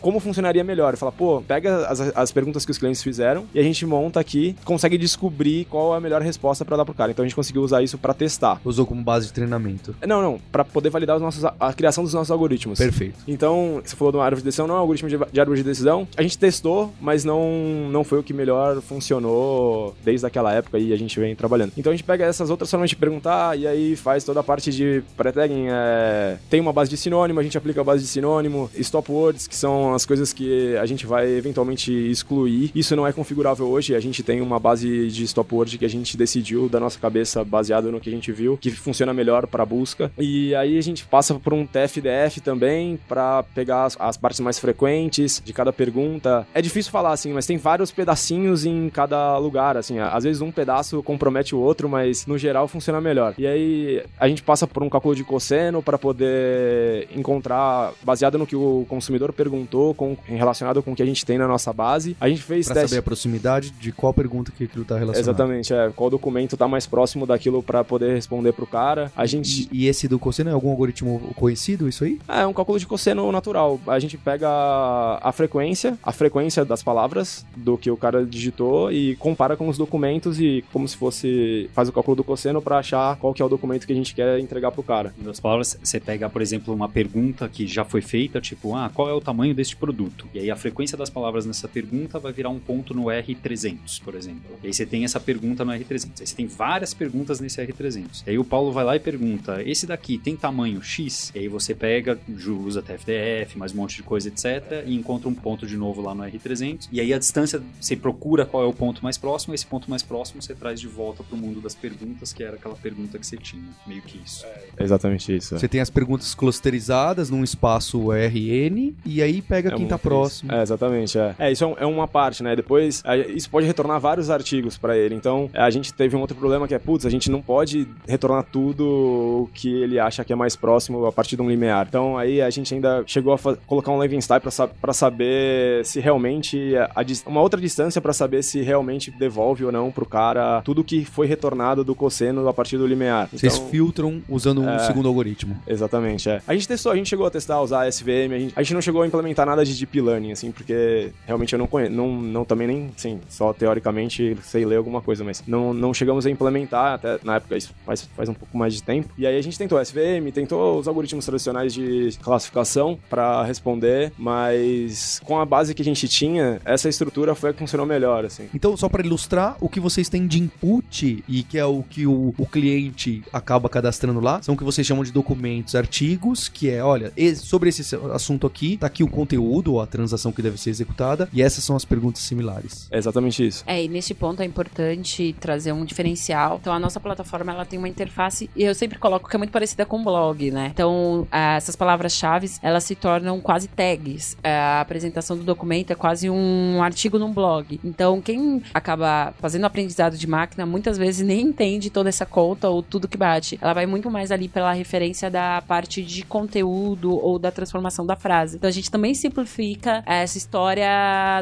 [0.00, 0.96] como funcionaria melhor.
[0.96, 4.56] Falar, pô, pega as, as perguntas que os clientes fizeram e a gente monta aqui,
[4.64, 7.10] consegue descobrir qual é a melhor resposta para dar pro cara.
[7.10, 8.60] Então a gente conseguiu usar isso para testar.
[8.64, 9.94] Usou como base de treinamento.
[10.06, 12.78] Não, não, para poder validar os nossos, a criação dos nossos algoritmos.
[12.78, 13.18] Perfeito.
[13.26, 15.58] Então, você falou de uma árvore de decisão, não é um algoritmo de, de árvore
[15.58, 16.06] de decisão.
[16.16, 20.92] A gente testou, mas não, não foi o que melhor funcionou desde aquela época e
[20.92, 21.72] a gente vem trabalhando.
[21.76, 24.70] Então a gente pega essas outras formas de perguntar e aí faz toda a parte
[24.70, 25.66] de pré-tagging.
[25.68, 29.10] É, tem uma base de sinônimo, a gente aplica a base de sinônimo, stop
[29.46, 32.70] que são as coisas que a gente vai eventualmente excluir.
[32.74, 35.88] Isso não é configurável hoje, a gente tem uma base de stop word que a
[35.88, 39.64] gente decidiu da nossa cabeça, baseado no que a gente viu, que funciona melhor para
[39.64, 40.10] busca.
[40.18, 44.58] E aí a gente passa por um TFDF também para pegar as, as partes mais
[44.58, 46.46] frequentes de cada pergunta.
[46.54, 49.98] É difícil falar assim, mas tem vários pedacinhos em cada lugar, assim.
[49.98, 53.34] Às vezes um pedaço compromete o outro, mas no geral funciona melhor.
[53.38, 58.46] E aí a gente passa por um cálculo de cosseno para poder encontrar, baseado no
[58.46, 62.16] que o consumidor perguntou, com, relacionado com o que a gente tem na nossa base.
[62.20, 62.90] A gente fez Pra teste.
[62.90, 65.34] saber a proximidade de qual pergunta que aquilo tá relacionado.
[65.34, 65.90] Exatamente, é.
[65.94, 69.10] Qual documento tá mais próximo daquilo para poder responder pro cara.
[69.16, 69.68] A gente.
[69.72, 72.18] E, e esse do cosseno é algum algoritmo conhecido, isso aí?
[72.28, 73.80] É um cálculo de cosseno natural.
[73.86, 79.16] A gente pega a frequência, a frequência das palavras do que o cara digitou e
[79.16, 83.16] compara com os documentos e como se fosse faz o cálculo do cosseno para achar
[83.16, 85.14] qual que é o documento que a gente quer entregar pro cara.
[85.16, 88.90] Em outras palavras, você pega, por exemplo, uma pergunta que já foi feita, tipo, ah,
[88.92, 90.28] qual é o tamanho deste produto?
[90.34, 94.14] E aí a frequência das palavras nessa pergunta vai virar um ponto no R300, por
[94.14, 94.58] exemplo.
[94.62, 96.20] E aí você tem essa pergunta no R300.
[96.20, 98.24] Aí você tem várias perguntas nesse R300.
[98.26, 101.32] E aí o Paulo vai lá e pergunta, esse daqui tem tamanho X?
[101.34, 102.18] E aí você pega,
[102.64, 104.84] usa TFDF, mais um monte de coisa, etc.
[104.86, 106.88] E encontra um ponto de novo lá no R300.
[106.90, 110.02] E aí a distância, você procura qual é o ponto mais próximo, esse ponto mais
[110.02, 113.36] próximo você traz de volta pro mundo das perguntas, que era aquela pergunta que você
[113.36, 113.62] tinha.
[113.86, 114.44] Meio que isso.
[114.76, 115.58] É exatamente isso.
[115.58, 120.52] Você tem as perguntas clusterizadas num espaço RN e aí pega É quem tá próximo.
[120.52, 121.34] É, exatamente, é.
[121.38, 122.54] É, isso é, um- é uma parte, né?
[122.54, 125.14] Depois, a- isso pode retornar vários artigos pra ele.
[125.14, 128.44] Então, a gente teve um outro problema que é, putz, a gente não pode retornar
[128.50, 131.86] tudo o que ele acha que é mais próximo a partir de um limiar.
[131.88, 136.00] Então, aí a gente ainda chegou a colocar um Levenstein pra, sa pra saber se
[136.00, 140.60] realmente a, a uma outra distância pra saber se realmente devolve ou não pro cara
[140.62, 143.28] tudo que foi retornado do cosseno a partir do limiar.
[143.32, 144.78] Vocês Então- filtram usando um É.
[144.80, 145.56] segundo algoritmo.
[145.66, 146.40] Exatamente, é.
[146.46, 148.80] A gente testou, a gente chegou a testar, usar SVM, a gente, a gente não
[148.82, 152.44] chegou a implementar nada de Deep Learning, assim, porque realmente eu não conheço, não, não
[152.44, 156.94] também nem, sim, só teoricamente sei ler alguma coisa, mas não, não chegamos a implementar,
[156.94, 159.08] até na época isso faz, faz um pouco mais de tempo.
[159.18, 165.20] E aí a gente tentou SVM, tentou os algoritmos tradicionais de classificação para responder, mas
[165.24, 168.48] com a base que a gente tinha, essa estrutura foi a que funcionou melhor, assim.
[168.54, 172.06] Então, só para ilustrar, o que vocês têm de input e que é o que
[172.06, 176.70] o, o cliente acaba cadastrando lá, são o que vocês chamam de documentos, artigos, que
[176.70, 180.58] é, olha, sobre esse assunto aqui, tá aqui o conteúdo ou a transação que deve
[180.58, 182.88] ser executada, e essas são as perguntas similares.
[182.90, 183.62] É exatamente isso.
[183.66, 186.58] É, e neste ponto é importante trazer um diferencial.
[186.60, 189.52] Então, a nossa plataforma, ela tem uma interface, e eu sempre coloco que é muito
[189.52, 190.70] parecida com o blog, né?
[190.74, 194.36] Então, essas palavras-chave, elas se tornam quase tags.
[194.42, 197.78] É, A apresentação do documento é quase um artigo num blog.
[197.84, 202.82] Então, quem acaba fazendo aprendizado de máquina, muitas vezes nem entende toda essa conta ou
[202.82, 203.58] tudo que bate.
[203.60, 208.16] Ela vai muito mais ali pela referência da parte de conteúdo ou da transformação da
[208.16, 208.56] frase.
[208.56, 210.88] Então, a gente também simplifica essa história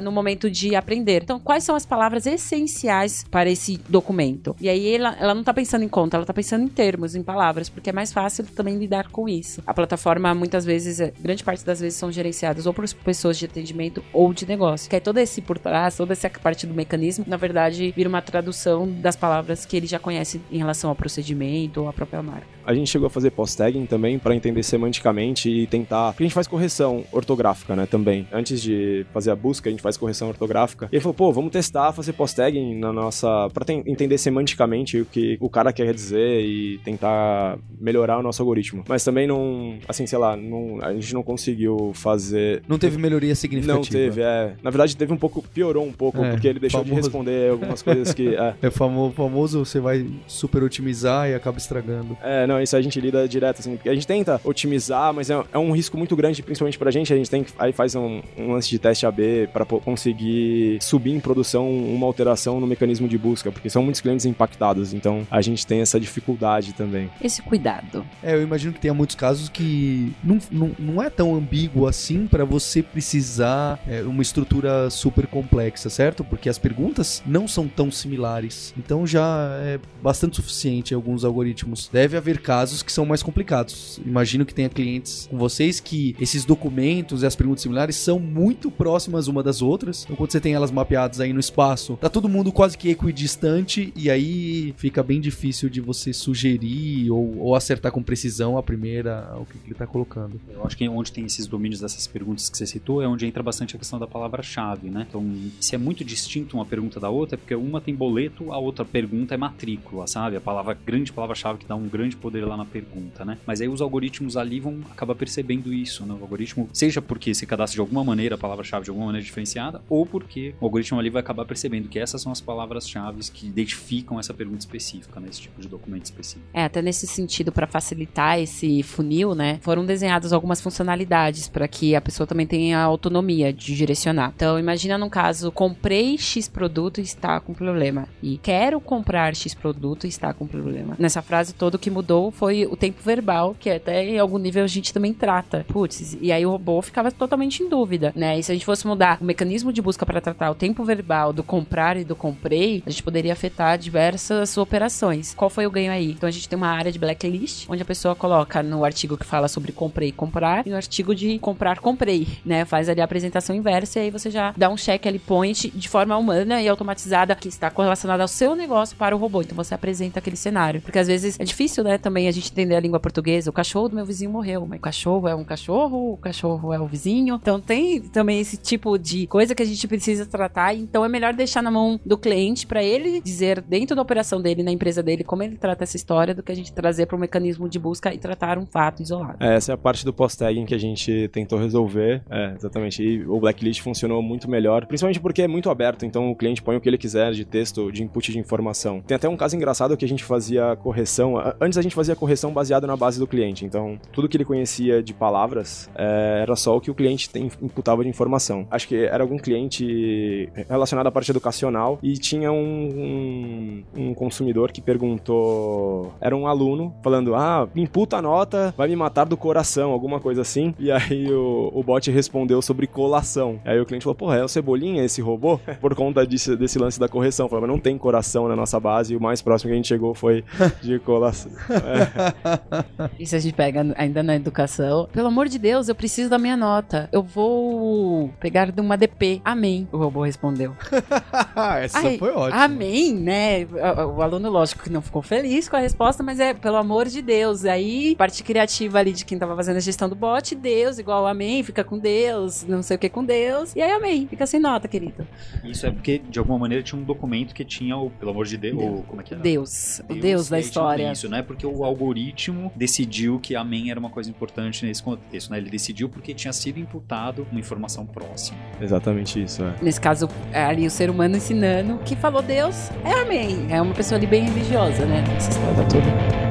[0.02, 1.22] no momento de aprender.
[1.22, 4.54] Então, quais são as palavras essenciais para esse documento?
[4.60, 7.22] E aí, ela, ela não tá pensando em conta, ela tá pensando em termos, em
[7.22, 9.62] palavras, porque é mais fácil também lidar com isso.
[9.66, 13.44] A plataforma, muitas vezes, é- grande parte das vezes, são gerenciadas ou por pessoas de
[13.44, 14.88] atendimento ou de negócio.
[14.88, 18.22] Que aí todo esse por trás, toda essa parte do mecanismo, na verdade, vira uma
[18.22, 22.56] tradução das palavras que ele já conhece em relação ao procedimento ou à própria marca.
[22.66, 26.12] A gente chegou a fazer post-tagging também para entender semanticamente e tentar.
[26.12, 27.87] Porque a gente faz correção ortográfica, né?
[27.87, 28.26] Também.
[28.33, 30.88] Antes de fazer a busca, a gente faz correção ortográfica.
[30.92, 33.48] E ele falou, pô, vamos testar fazer post-tagging na nossa.
[33.55, 38.42] pra ten- entender semanticamente o que o cara quer dizer e tentar melhorar o nosso
[38.42, 38.85] algoritmo.
[38.88, 39.79] Mas também não.
[39.88, 42.62] Assim, sei lá, não, a gente não conseguiu fazer.
[42.68, 43.79] Não teve melhoria significativa.
[43.79, 44.55] Não teve, é.
[44.62, 45.42] Na verdade, teve um pouco.
[45.55, 47.07] Piorou um pouco, É, porque ele deixou de famoso.
[47.09, 48.35] responder algumas coisas que.
[48.35, 48.55] É.
[48.66, 52.16] É famo- famoso, você vai super otimizar e acaba estragando.
[52.22, 55.42] É, não, isso a gente lida direto, assim, porque a gente tenta otimizar, mas é,
[55.53, 58.23] é um risco muito grande, principalmente pra gente, a gente tem que, aí faz um,
[58.37, 63.09] um lance de teste AB pra po- conseguir subir em produção uma alteração no mecanismo
[63.09, 67.11] de busca, porque são muitos clientes impactados, então a gente tem essa dificuldade também.
[67.23, 68.05] Esse cuidado.
[68.23, 72.27] É, eu imagino que tenha muitos casos que não, não, não é tão ambíguo assim
[72.27, 76.25] pra você precisar é, uma estrutura super complexa, certo?
[76.25, 78.75] Porque as perguntas não são tão similares.
[78.77, 81.88] Então já é bastante suficiente alguns algoritmos.
[81.92, 84.00] Deve haver casos que são mais complicados.
[84.06, 88.70] Imagino que tenha clientes com vocês que esses documentos e as perguntas similares são muito
[88.70, 90.04] próximas uma das outras.
[90.04, 93.92] Então quando você tem elas mapeadas aí no espaço, tá todo mundo quase que equidistante
[93.96, 99.28] e aí fica bem difícil de você sugerir ou, ou acertar com precisão a primeira,
[99.40, 100.40] o que, que ele tá colocando.
[100.48, 103.42] Eu acho que onde tem esses domínios dessas perguntas que você citou é onde entra
[103.42, 105.04] bastante a questão da palavra-chave, né?
[105.09, 105.24] Então,
[105.61, 108.85] se é muito distinto uma pergunta da outra, é porque uma tem boleto, a outra
[108.85, 110.37] pergunta é matrícula, sabe?
[110.37, 113.38] A palavra grande palavra-chave que dá um grande poder lá na pergunta, né?
[113.46, 116.14] Mas aí os algoritmos ali vão acabar percebendo isso, né?
[116.18, 119.81] O algoritmo, seja porque se cadastra de alguma maneira a palavra-chave de alguma maneira diferenciada,
[119.88, 124.18] ou porque o algoritmo ali vai acabar percebendo que essas são as palavras-chave que identificam
[124.18, 125.29] essa pergunta específica, né?
[125.31, 126.46] Esse tipo de documento específico.
[126.53, 131.94] É, até nesse sentido, para facilitar esse funil, né, foram desenhadas algumas funcionalidades para que
[131.94, 134.33] a pessoa também tenha autonomia de direcionar.
[134.35, 138.09] Então, imagina num caso, comprei X produto e está com problema.
[138.22, 140.96] E quero comprar X produto e está com problema.
[140.99, 144.64] Nessa frase toda o que mudou foi o tempo verbal, que até em algum nível
[144.64, 145.64] a gente também trata.
[145.68, 148.38] Putz, e aí o robô ficava totalmente em dúvida, né?
[148.38, 151.33] E se a gente fosse mudar o mecanismo de busca para tratar o tempo verbal
[151.33, 155.35] do comprar e do comprei, a gente poderia afetar diversas operações.
[155.35, 156.12] Qual foi o ganho aí?
[156.12, 159.24] Então a gente tem uma área de blacklist, onde a pessoa coloca no artigo que
[159.26, 162.64] fala sobre comprei, comprar, e no artigo de comprar, comprei, né?
[162.64, 165.88] Faz ali a apresentação inversa e aí você já dá um check ali point de
[165.88, 169.42] forma humana e automatizada que está correlacionada ao seu negócio para o robô.
[169.42, 170.81] Então você apresenta aquele cenário.
[170.81, 173.51] Porque às vezes é difícil, né, também a gente entender a língua portuguesa.
[173.51, 176.79] O cachorro do meu vizinho morreu, mas o cachorro é um cachorro, o cachorro é
[176.79, 177.35] o vizinho.
[177.35, 180.73] Então tem também esse tipo de coisa que a gente precisa tratar.
[180.73, 184.62] Então é melhor deixar na mão do cliente para ele dizer dentro da operação dele,
[184.62, 187.19] na empresa dele, como ele trata essa história, do que a gente trazer para o
[187.19, 189.38] mecanismo de busca e tratar um fato isolado.
[189.40, 192.23] É, Essa é a parte do post-tagging que a gente tentou resolver.
[192.31, 193.03] É, exatamente.
[193.03, 196.77] E o blacklist funcionou muito melhor, principalmente porque é muito aberto, então o cliente põe
[196.77, 199.01] o que ele quiser de texto, de input de informação.
[199.01, 201.35] Tem até um caso engraçado que a gente fazia correção.
[201.61, 205.02] Antes a gente fazia correção baseado na base do cliente, então tudo que ele conhecia
[205.02, 208.66] de palavras é, era só o que o cliente tem, imputava de informação.
[208.70, 214.72] Acho que era algum cliente relacionado à parte educacional e tinha um, um, um consumidor
[214.72, 216.12] que perguntou.
[216.20, 220.42] Era um aluno falando: Ah, imputa a nota, vai me matar do coração, alguma coisa
[220.42, 220.74] assim.
[220.78, 223.61] E aí o, o bot respondeu sobre colação.
[223.64, 225.59] Aí o cliente falou: Porra, é o Cebolinha esse robô?
[225.80, 227.48] Por conta disso, desse lance da correção.
[227.48, 229.88] Falou: Mas não tem coração na nossa base e o mais próximo que a gente
[229.88, 230.44] chegou foi
[230.82, 231.52] de colação.
[231.87, 233.11] É.
[233.18, 236.38] E se a gente pega ainda na educação, pelo amor de Deus, eu preciso da
[236.38, 237.09] minha nota.
[237.12, 239.40] Eu vou pegar de uma DP.
[239.44, 239.88] Amém.
[239.92, 240.77] O robô respondeu.
[241.81, 242.64] Essa Ai, foi ótima.
[242.64, 243.64] Amém, né?
[243.64, 247.07] O, o aluno, lógico, que não ficou feliz com a resposta, mas é pelo amor
[247.07, 247.64] de Deus.
[247.64, 251.62] Aí, parte criativa ali de quem tava fazendo a gestão do bot, Deus igual amém,
[251.62, 253.75] fica com Deus, não sei o que com Deus.
[253.75, 255.27] E aí, amém, fica sem nota, querido.
[255.64, 258.57] Isso é porque, de alguma maneira, tinha um documento que tinha o, pelo amor de
[258.57, 259.42] Deus, ou como é que era?
[259.42, 261.12] Deus, o Deus da e aí tinha história.
[261.12, 261.42] Isso, né?
[261.42, 265.58] Porque o algoritmo decidiu que amém era uma coisa importante nesse contexto, né?
[265.58, 268.58] Ele decidiu porque porque tinha sido imputado uma informação próxima.
[268.80, 269.77] Exatamente isso, é.
[269.81, 273.66] Nesse caso, é ali o ser humano ensinando que falou Deus, é amém.
[273.70, 275.22] É uma pessoa ali bem religiosa, né?
[275.37, 276.46] Essa história toda.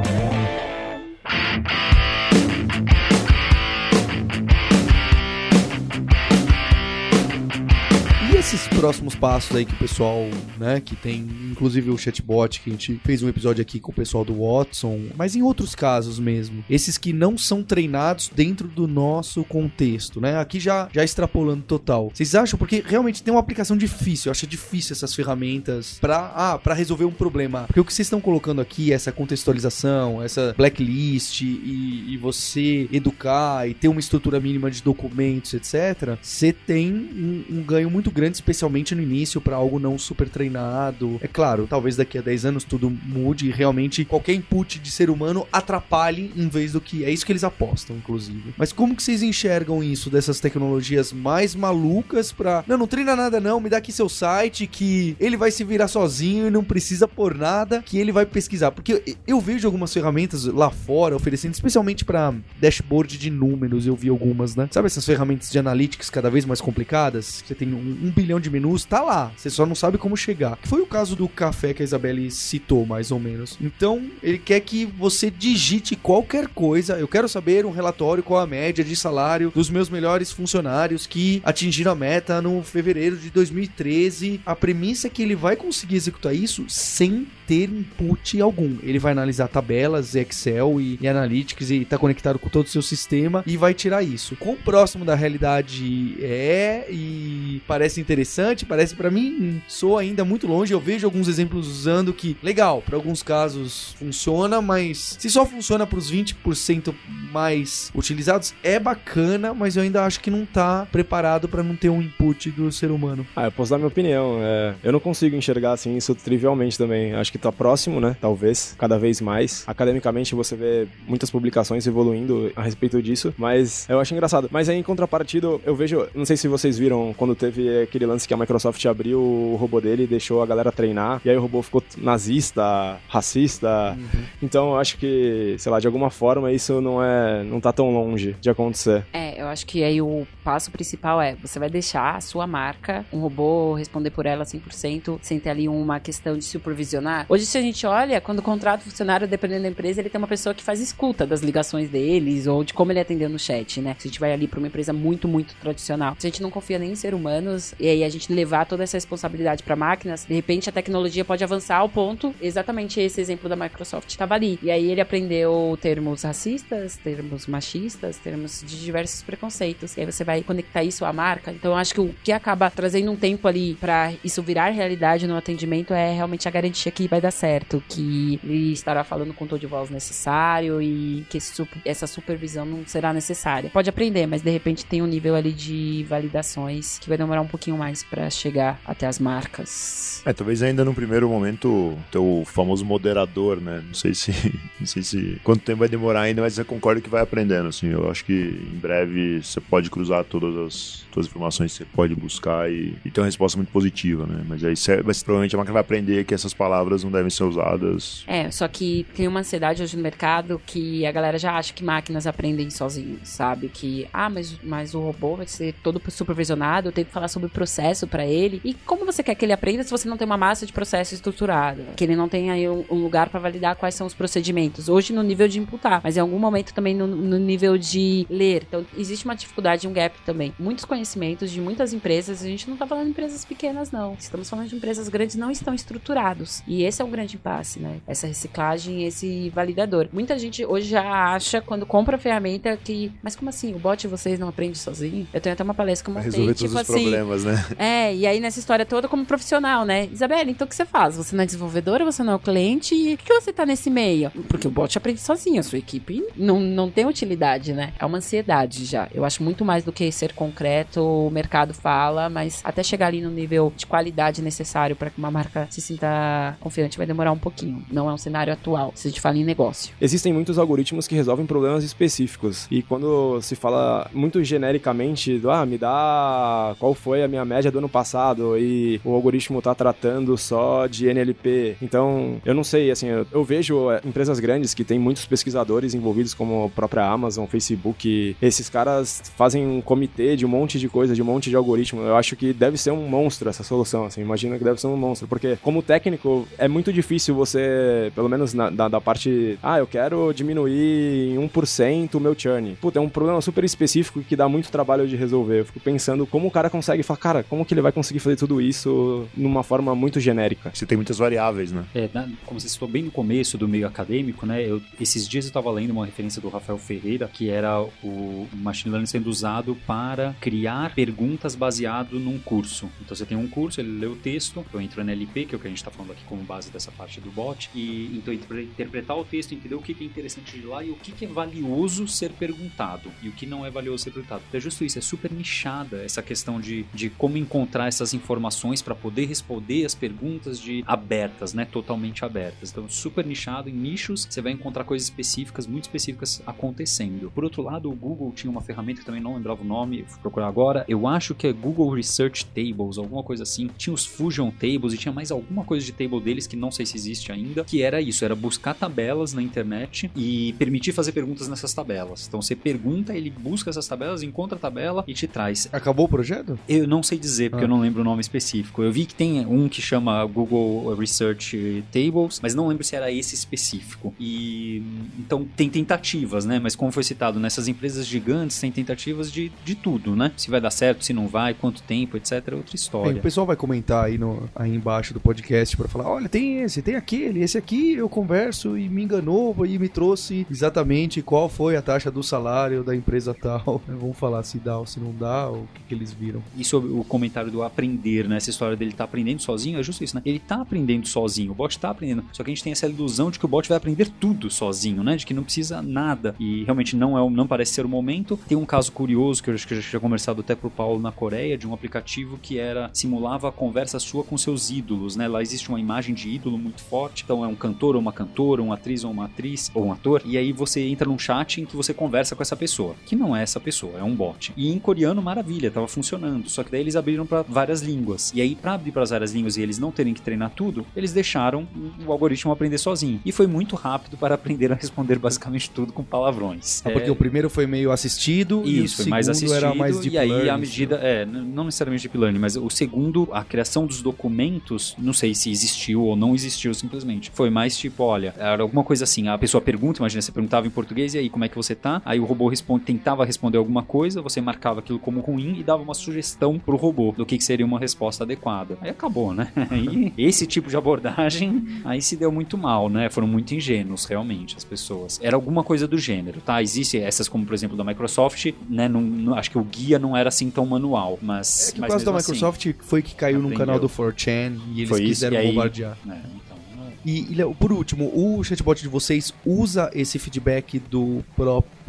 [8.45, 10.19] Esses próximos passos aí que o pessoal,
[10.59, 13.95] né, que tem inclusive o chatbot que a gente fez um episódio aqui com o
[13.95, 18.87] pessoal do Watson, mas em outros casos mesmo, esses que não são treinados dentro do
[18.87, 20.37] nosso contexto, né?
[20.37, 22.11] Aqui já já extrapolando total.
[22.13, 26.59] Vocês acham porque realmente tem uma aplicação difícil, eu acho difícil essas ferramentas para ah,
[26.59, 27.63] para resolver um problema.
[27.65, 33.67] Porque o que vocês estão colocando aqui, essa contextualização, essa blacklist e, e você educar
[33.67, 36.15] e ter uma estrutura mínima de documentos, etc.
[36.21, 41.19] Você tem um, um ganho muito grande, especialmente no início, para algo não super treinado.
[41.21, 45.09] É claro, talvez daqui a 10 anos tudo mude e realmente qualquer input de ser
[45.09, 47.03] humano atrapalhe em vez do que.
[47.03, 48.53] É isso que eles apostam, inclusive.
[48.57, 52.63] Mas como que vocês enxergam isso, dessas tecnologias mais malucas pra.
[52.67, 55.87] Não, não treina nada, não, me dá aqui seu site que ele vai se virar
[55.87, 58.71] sozinho e não precisa por nada, que ele vai pesquisar.
[58.71, 64.09] Porque eu, vejo algumas ferramentas lá fora oferecendo, especialmente para dashboard de números, eu vi
[64.09, 64.67] algumas, né?
[64.71, 67.43] Sabe essas ferramentas de analytics cada vez mais complicadas?
[67.45, 69.31] Você tem um, um bilhão de menus, tá lá.
[69.37, 70.57] Você só não sabe como chegar.
[70.63, 73.57] Foi o caso do café que a Isabelle citou, mais ou menos.
[73.61, 76.97] Então, ele quer que você digite qualquer coisa.
[76.97, 81.41] Eu quero saber um relatório qual a média de salário dos meus melhores funcionários que
[81.45, 84.41] atingiram a meta no fevereiro de 2013.
[84.45, 88.77] A premissa é que ele vai conseguir executar isso sem ter input algum.
[88.83, 92.81] Ele vai analisar tabelas, Excel e, e Analytics e tá conectado com todo o seu
[92.81, 94.35] sistema e vai tirar isso.
[94.37, 100.73] Quão próximo da realidade é e parece interessante, parece para mim sou ainda muito longe.
[100.73, 105.85] Eu vejo alguns exemplos usando que legal, para alguns casos funciona, mas se só funciona
[105.85, 106.93] para os 20%
[107.31, 111.89] mais utilizados é bacana, mas eu ainda acho que não tá preparado para não ter
[111.89, 113.25] um input do ser humano.
[113.35, 114.39] Ah, eu posso dar minha opinião.
[114.41, 117.13] É, eu não consigo enxergar assim isso trivialmente também.
[117.13, 118.15] Acho que tá próximo, né?
[118.19, 119.63] Talvez, cada vez mais.
[119.67, 124.49] Academicamente você vê muitas publicações evoluindo a respeito disso, mas eu acho engraçado.
[124.51, 128.27] Mas aí em contrapartida, eu vejo, não sei se vocês viram quando teve aquele lance
[128.27, 131.41] que a Microsoft abriu o robô dele e deixou a galera treinar, e aí o
[131.41, 133.97] robô ficou nazista, racista.
[134.41, 137.91] Então eu acho que, sei lá, de alguma forma isso não é, não tá tão
[137.91, 139.05] longe de acontecer.
[139.13, 143.05] É, eu acho que aí o passo principal é você vai deixar a sua marca,
[143.11, 147.24] um robô responder por ela 100%, sem ter ali uma questão de supervisionar.
[147.27, 150.27] Hoje, se a gente olha, quando contrata o funcionário, dependendo da empresa, ele tem uma
[150.27, 153.95] pessoa que faz escuta das ligações deles ou de como ele atendeu no chat, né?
[153.97, 156.15] Se a gente vai ali para uma empresa muito, muito tradicional.
[156.19, 158.83] Se a gente não confia nem em ser humanos e aí a gente levar toda
[158.83, 163.49] essa responsabilidade para máquinas, de repente a tecnologia pode avançar ao ponto, exatamente esse exemplo
[163.49, 164.59] da Microsoft estava ali.
[164.61, 169.97] E aí ele aprendeu termos racistas, termos machistas, termos de diversos preconceitos.
[169.97, 171.51] E aí você vai conectar isso à marca.
[171.51, 175.25] Então eu acho que o que acaba trazendo um tempo ali para isso virar realidade
[175.25, 179.45] no atendimento é realmente a garantia que vai dar certo, que ele estará falando com
[179.45, 181.37] o tom de voz necessário e que
[181.85, 183.69] essa supervisão não será necessária.
[183.69, 187.47] Pode aprender, mas de repente tem um nível ali de validações que vai demorar um
[187.47, 190.21] pouquinho mais para chegar até as marcas.
[190.25, 193.81] É, talvez ainda no primeiro momento ter o famoso moderador, né?
[193.85, 194.31] Não sei se.
[194.79, 195.39] Não sei se.
[195.43, 197.87] Quanto tempo vai demorar ainda, mas eu concordo que vai aprendendo, assim.
[197.87, 202.69] Eu acho que em breve você pode cruzar todas as, informações que você pode buscar
[202.69, 204.43] e, e ter uma resposta muito positiva, né?
[204.47, 207.43] Mas aí cê- mas provavelmente a máquina vai aprender que essas palavras não devem ser
[207.43, 208.23] usadas.
[208.27, 211.83] É, só que tem uma ansiedade hoje no mercado que a galera já acha que
[211.83, 213.69] máquinas aprendem sozinhas, sabe?
[213.69, 217.47] Que, ah, mas, mas o robô vai ser todo supervisionado, eu tenho que falar sobre
[217.47, 218.61] o processo pra ele.
[218.63, 221.13] E como você quer que ele aprenda se você não tem uma massa de processo
[221.13, 221.83] estruturado?
[221.95, 224.89] Que ele não tem aí um, um lugar pra validar quais são os procedimentos.
[224.89, 228.63] Hoje no nível de imputar, mas em algum momento também no, no nível de ler.
[228.67, 230.53] Então existe uma dificuldade, um gap também.
[230.59, 234.15] Muitos conhecimentos de muitas empresas, a gente não tá falando de empresas pequenas, não.
[234.19, 236.63] Estamos falando de empresas grandes não estão estruturados.
[236.67, 237.97] E esse é o grande impasse, né?
[238.07, 240.07] Essa reciclagem, esse validador.
[240.11, 243.11] Muita gente hoje já acha, quando compra a ferramenta, que.
[243.21, 243.73] Mas como assim?
[243.73, 245.27] O bot vocês não aprende sozinho?
[245.33, 247.03] Eu tenho até uma palestra que eu montei, resolver tipo todos os assim.
[247.03, 247.65] problemas, né?
[247.77, 250.07] É, e aí nessa história toda como profissional, né?
[250.11, 251.17] Isabela, então o que você faz?
[251.17, 253.89] Você não é desenvolvedora, você não é o cliente, e por que você tá nesse
[253.89, 254.31] meio?
[254.47, 257.93] Porque o bot aprende sozinho, a sua equipe não, não tem utilidade, né?
[257.99, 259.07] É uma ansiedade já.
[259.13, 263.21] Eu acho muito mais do que ser concreto, o mercado fala, mas até chegar ali
[263.21, 267.31] no nível de qualidade necessário para que uma marca se sinta confiante bastante, vai demorar
[267.31, 267.83] um pouquinho.
[267.91, 269.93] Não é um cenário atual, se a gente fala em negócio.
[269.99, 272.67] Existem muitos algoritmos que resolvem problemas específicos.
[272.69, 277.71] E quando se fala muito genericamente, do, ah, me dá qual foi a minha média
[277.71, 281.77] do ano passado e o algoritmo tá tratando só de NLP.
[281.81, 285.93] Então, eu não sei, assim, eu, eu vejo é, empresas grandes que têm muitos pesquisadores
[285.93, 288.35] envolvidos, como a própria Amazon, Facebook.
[288.41, 292.01] Esses caras fazem um comitê de um monte de coisa, de um monte de algoritmo.
[292.01, 294.97] Eu acho que deve ser um monstro essa solução, assim, imagina que deve ser um
[294.97, 299.77] monstro, porque como técnico é muito difícil você, pelo menos na, da, da parte, ah,
[299.79, 302.75] eu quero diminuir em 1% o meu churn.
[302.81, 305.59] Puta, é um problema super específico que dá muito trabalho de resolver.
[305.61, 308.35] Eu fico pensando como o cara consegue falar, cara, como que ele vai conseguir fazer
[308.35, 310.71] tudo isso numa forma muito genérica?
[310.73, 311.85] Você tem muitas variáveis, né?
[311.93, 314.63] É, na- como você citou bem no começo do meio acadêmico, né?
[314.65, 318.91] eu- esses dias eu estava lendo uma referência do Rafael Ferreira, que era o machine
[318.91, 322.89] learning sendo usado para criar perguntas baseado num curso.
[323.01, 325.57] Então você tem um curso, ele lê o texto, eu entro no NLP, que é
[325.57, 328.33] o que a gente está falando aqui como base dessa parte do bot, e então
[328.33, 331.27] interpre- interpretar o texto, entender o que é interessante de lá e o que é
[331.27, 334.43] valioso ser perguntado e o que não é valioso ser perguntado.
[334.47, 338.81] Então é justo isso, é super nichada essa questão de, de como encontrar essas informações
[338.81, 341.65] para poder responder as perguntas de abertas, né?
[341.65, 342.71] Totalmente abertas.
[342.71, 347.31] Então, super nichado em nichos, você vai encontrar coisas específicas, muito específicas acontecendo.
[347.31, 350.19] Por outro lado, o Google tinha uma ferramenta que também não lembrava o nome, fui
[350.21, 350.85] procurar agora.
[350.87, 353.69] Eu acho que é Google Research Tables, alguma coisa assim.
[353.77, 356.85] Tinha os Fusion Tables e tinha mais alguma coisa de table deles que não sei
[356.85, 361.47] se existe ainda, que era isso, era buscar tabelas na internet e permitir fazer perguntas
[361.47, 362.25] nessas tabelas.
[362.27, 365.67] Então você pergunta, ele busca essas tabelas, encontra a tabela e te traz.
[365.71, 366.57] Acabou o projeto?
[366.67, 367.67] Eu não sei dizer, porque Ah.
[367.67, 368.81] eu não lembro o nome específico.
[368.83, 373.11] Eu vi que tem um que chama Google Research Tables, mas não lembro se era
[373.11, 374.13] esse específico.
[374.19, 374.81] E
[375.19, 376.59] então tem tentativas, né?
[376.59, 380.31] Mas como foi citado, nessas empresas gigantes tem tentativas de, de tudo, né?
[380.37, 382.31] Se vai dar certo, se não vai, quanto tempo, etc.
[382.31, 383.17] É outra Bem, história.
[383.17, 386.81] o pessoal vai comentar aí, no, aí embaixo do podcast pra falar: olha, tem esse,
[386.81, 391.77] tem aquele, esse aqui eu converso e me enganou e me trouxe exatamente qual foi
[391.77, 393.81] a taxa do salário da empresa tal.
[393.87, 396.43] Vamos falar se dá ou se não dá, ou o que, que eles viram.
[396.57, 398.35] E sobre o comentário do aprender, né?
[398.35, 400.21] Essa história dele tá aprendendo sozinho, é justo isso, né?
[400.25, 402.25] Ele tá aprendendo sozinho, o bot tá aprendendo.
[402.33, 405.05] Só que a gente tem essa ilusão de que o bot vai aprender tudo sozinho,
[405.05, 405.15] né?
[405.15, 406.35] De que não precisa nada.
[406.37, 408.37] E realmente não é, não parece ser o momento.
[408.45, 410.99] Tem um caso curioso que eu acho que eu já tinha conversado até pro Paulo
[410.99, 415.29] na Coreia, de um aplicativo que era simulava a conversa sua com seus ídolos, né?
[415.29, 417.23] Lá existe uma imagem de ídolo muito forte.
[417.23, 420.21] Então é um cantor ou uma cantora, uma atriz ou uma atriz, ou um ator.
[420.25, 423.35] E aí você entra num chat em que você conversa com essa pessoa, que não
[423.35, 424.53] é essa pessoa, é um bot.
[424.55, 426.49] E em coreano, maravilha, tava funcionando.
[426.49, 428.31] Só que daí eles abriram para várias línguas.
[428.33, 430.85] E aí, para abrir para as várias línguas e eles não terem que treinar tudo,
[430.95, 431.67] eles deixaram
[432.05, 433.19] o algoritmo aprender sozinho.
[433.25, 436.81] E foi muito rápido para aprender a responder basicamente tudo com palavrões.
[436.85, 439.73] Ah, porque É, o primeiro foi meio assistido e o isso, segundo mais assistido, era
[439.73, 443.27] mais deep e aí learning, a medida, é, não necessariamente deep learning, mas o segundo,
[443.31, 447.31] a criação dos documentos, não sei se existiu ou não existiu simplesmente.
[447.33, 450.69] Foi mais tipo, olha, era alguma coisa assim, a pessoa pergunta, imagina, você perguntava em
[450.69, 452.01] português, e aí, como é que você tá?
[452.05, 455.81] Aí o robô responde, tentava responder alguma coisa, você marcava aquilo como ruim e dava
[455.83, 458.77] uma sugestão pro robô do que, que seria uma resposta adequada.
[458.81, 459.51] Aí acabou, né?
[459.71, 463.09] Aí esse tipo de abordagem, aí se deu muito mal, né?
[463.09, 465.19] Foram muito ingênuos, realmente, as pessoas.
[465.21, 466.61] Era alguma coisa do gênero, tá?
[466.61, 468.87] Existem essas como, por exemplo, da Microsoft, né?
[468.87, 471.69] Não, não- acho que o guia não era assim tão manual, mas...
[471.69, 474.57] É que o mas caso da assim, Microsoft foi que caiu num canal do 4chan
[474.73, 475.97] e eles Foi isso, quiseram e aí- bombardear.
[476.05, 476.57] Né, então,
[477.05, 481.84] E, e, Léo, por último, o chatbot de vocês usa esse feedback do próprio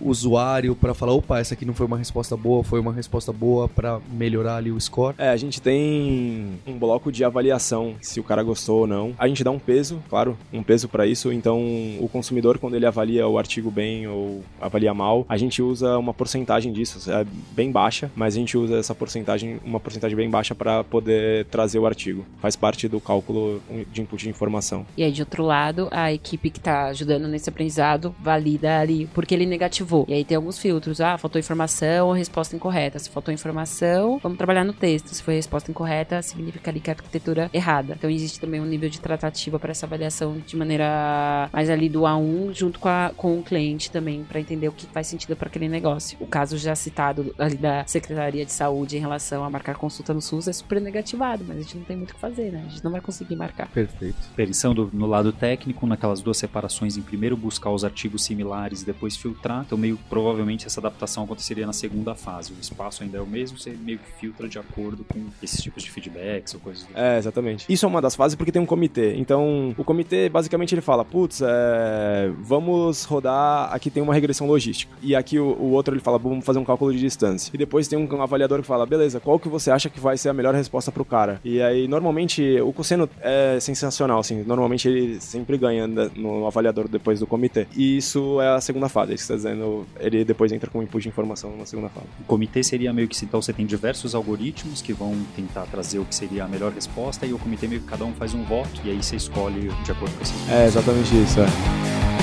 [0.00, 3.68] usuário pra falar, opa, essa aqui não foi uma resposta boa, foi uma resposta boa
[3.68, 5.14] pra melhorar ali o score?
[5.18, 9.14] É, a gente tem um bloco de avaliação, se o cara gostou ou não.
[9.18, 11.32] A gente dá um peso, claro, um peso pra isso.
[11.32, 11.60] Então,
[12.00, 16.14] o consumidor, quando ele avalia o artigo bem ou avalia mal, a gente usa uma
[16.14, 20.54] porcentagem disso, é bem baixa, mas a gente usa essa porcentagem, uma porcentagem bem baixa
[20.54, 22.24] pra poder trazer o artigo.
[22.40, 23.60] Faz parte do cálculo
[23.92, 24.86] de input de informação.
[24.96, 29.31] E aí, de outro lado, a equipe que tá ajudando nesse aprendizado valida ali porque
[29.34, 30.04] ele negativou.
[30.08, 31.00] E aí tem alguns filtros.
[31.00, 32.98] Ah, faltou informação ou resposta incorreta.
[32.98, 35.08] Se faltou informação, vamos trabalhar no texto.
[35.08, 37.94] Se foi resposta incorreta, significa ali que a arquitetura é errada.
[37.96, 42.00] Então existe também um nível de tratativa para essa avaliação de maneira mais ali do
[42.02, 45.48] A1, junto com, a- com o cliente também, para entender o que faz sentido para
[45.48, 46.16] aquele negócio.
[46.20, 50.20] O caso já citado ali da Secretaria de Saúde em relação a marcar consulta no
[50.20, 52.64] SUS é super negativado, mas a gente não tem muito o que fazer, né?
[52.66, 53.68] A gente não vai conseguir marcar.
[53.68, 54.16] Perfeito.
[54.36, 59.62] Pensando no lado técnico, naquelas duas separações, em primeiro buscar os artigos similares, depois filtrar.
[59.64, 62.52] Então, meio provavelmente essa adaptação aconteceria na segunda fase.
[62.52, 65.82] O espaço ainda é o mesmo, você meio que filtra de acordo com esses tipos
[65.82, 66.98] de feedbacks ou coisas do tipo.
[66.98, 67.72] É, exatamente.
[67.72, 69.14] Isso é uma das fases porque tem um comitê.
[69.14, 74.92] Então, o comitê, basicamente, ele fala, putz, é, vamos rodar, aqui tem uma regressão logística.
[75.00, 77.50] E aqui o, o outro, ele fala, vamos fazer um cálculo de distância.
[77.54, 80.30] E depois tem um avaliador que fala, beleza, qual que você acha que vai ser
[80.30, 81.40] a melhor resposta pro cara?
[81.44, 86.46] E aí, normalmente, o cosseno é sensacional, assim, assim, normalmente ele sempre ganha né, no
[86.46, 87.66] avaliador depois do comitê.
[87.76, 90.82] E isso é a segunda fase, isso que você está dizendo, ele depois entra com
[90.82, 92.06] input de informação na segunda fase.
[92.20, 96.04] O comitê seria meio que então você tem diversos algoritmos que vão tentar trazer o
[96.04, 98.80] que seria a melhor resposta e o comitê meio que cada um faz um voto
[98.84, 102.21] e aí você escolhe de acordo com esses É exatamente isso, é.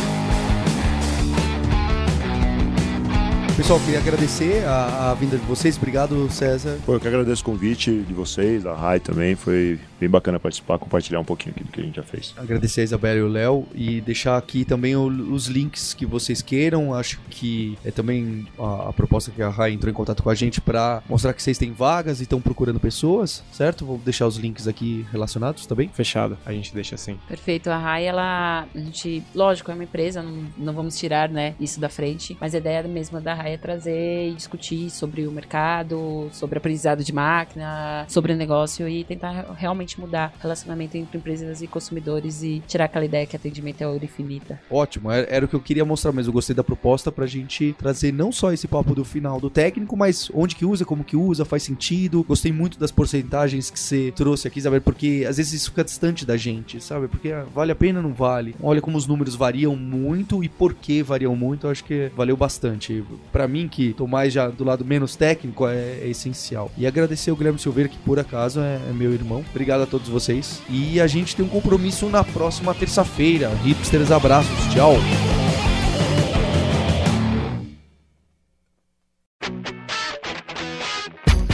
[3.60, 5.76] Pessoal, queria agradecer a, a vinda de vocês.
[5.76, 6.80] Obrigado, César.
[6.86, 9.36] Pô, eu que agradeço o convite de vocês, da RAI também.
[9.36, 12.34] Foi bem bacana participar, compartilhar um pouquinho aqui do que a gente já fez.
[12.38, 16.42] Agradecer a Isabela e o Léo e deixar aqui também o, os links que vocês
[16.42, 16.94] queiram.
[16.94, 20.36] Acho que é também a, a proposta que a RAI entrou em contato com a
[20.36, 23.86] gente para mostrar que vocês têm vagas e estão procurando pessoas, certo?
[23.86, 25.90] Vou deixar os links aqui relacionados também.
[25.90, 27.20] Fechado, a gente deixa assim.
[27.28, 27.70] Perfeito.
[27.70, 31.78] A RAI, ela, a gente, lógico, é uma empresa, não, não vamos tirar, né, isso
[31.78, 36.30] da frente, mas a ideia mesma da RAI é trazer e discutir sobre o mercado,
[36.32, 41.62] sobre aprendizado de máquina, sobre o negócio e tentar realmente mudar o relacionamento entre empresas
[41.62, 44.60] e consumidores e tirar aquela ideia que atendimento é ouro infinita.
[44.70, 47.74] Ótimo, era, era o que eu queria mostrar, mas eu gostei da proposta pra gente
[47.78, 51.16] trazer não só esse papo do final do técnico, mas onde que usa, como que
[51.16, 52.24] usa, faz sentido.
[52.24, 54.80] Gostei muito das porcentagens que você trouxe aqui, sabe?
[54.80, 57.08] Porque às vezes isso fica distante da gente, sabe?
[57.08, 58.56] Porque ah, vale a pena ou não vale?
[58.62, 62.36] Olha como os números variam muito e por que variam muito, eu acho que valeu
[62.36, 63.04] bastante.
[63.32, 66.72] Pra mim, que tô mais já do lado menos técnico, é, é essencial.
[66.78, 69.44] E agradecer o Guilherme Silveira, que por acaso é, é meu irmão.
[69.50, 70.62] Obrigado a todos vocês.
[70.70, 73.50] E a gente tem um compromisso na próxima terça-feira.
[73.64, 74.74] Hipsters, abraços.
[74.74, 74.96] Tchau.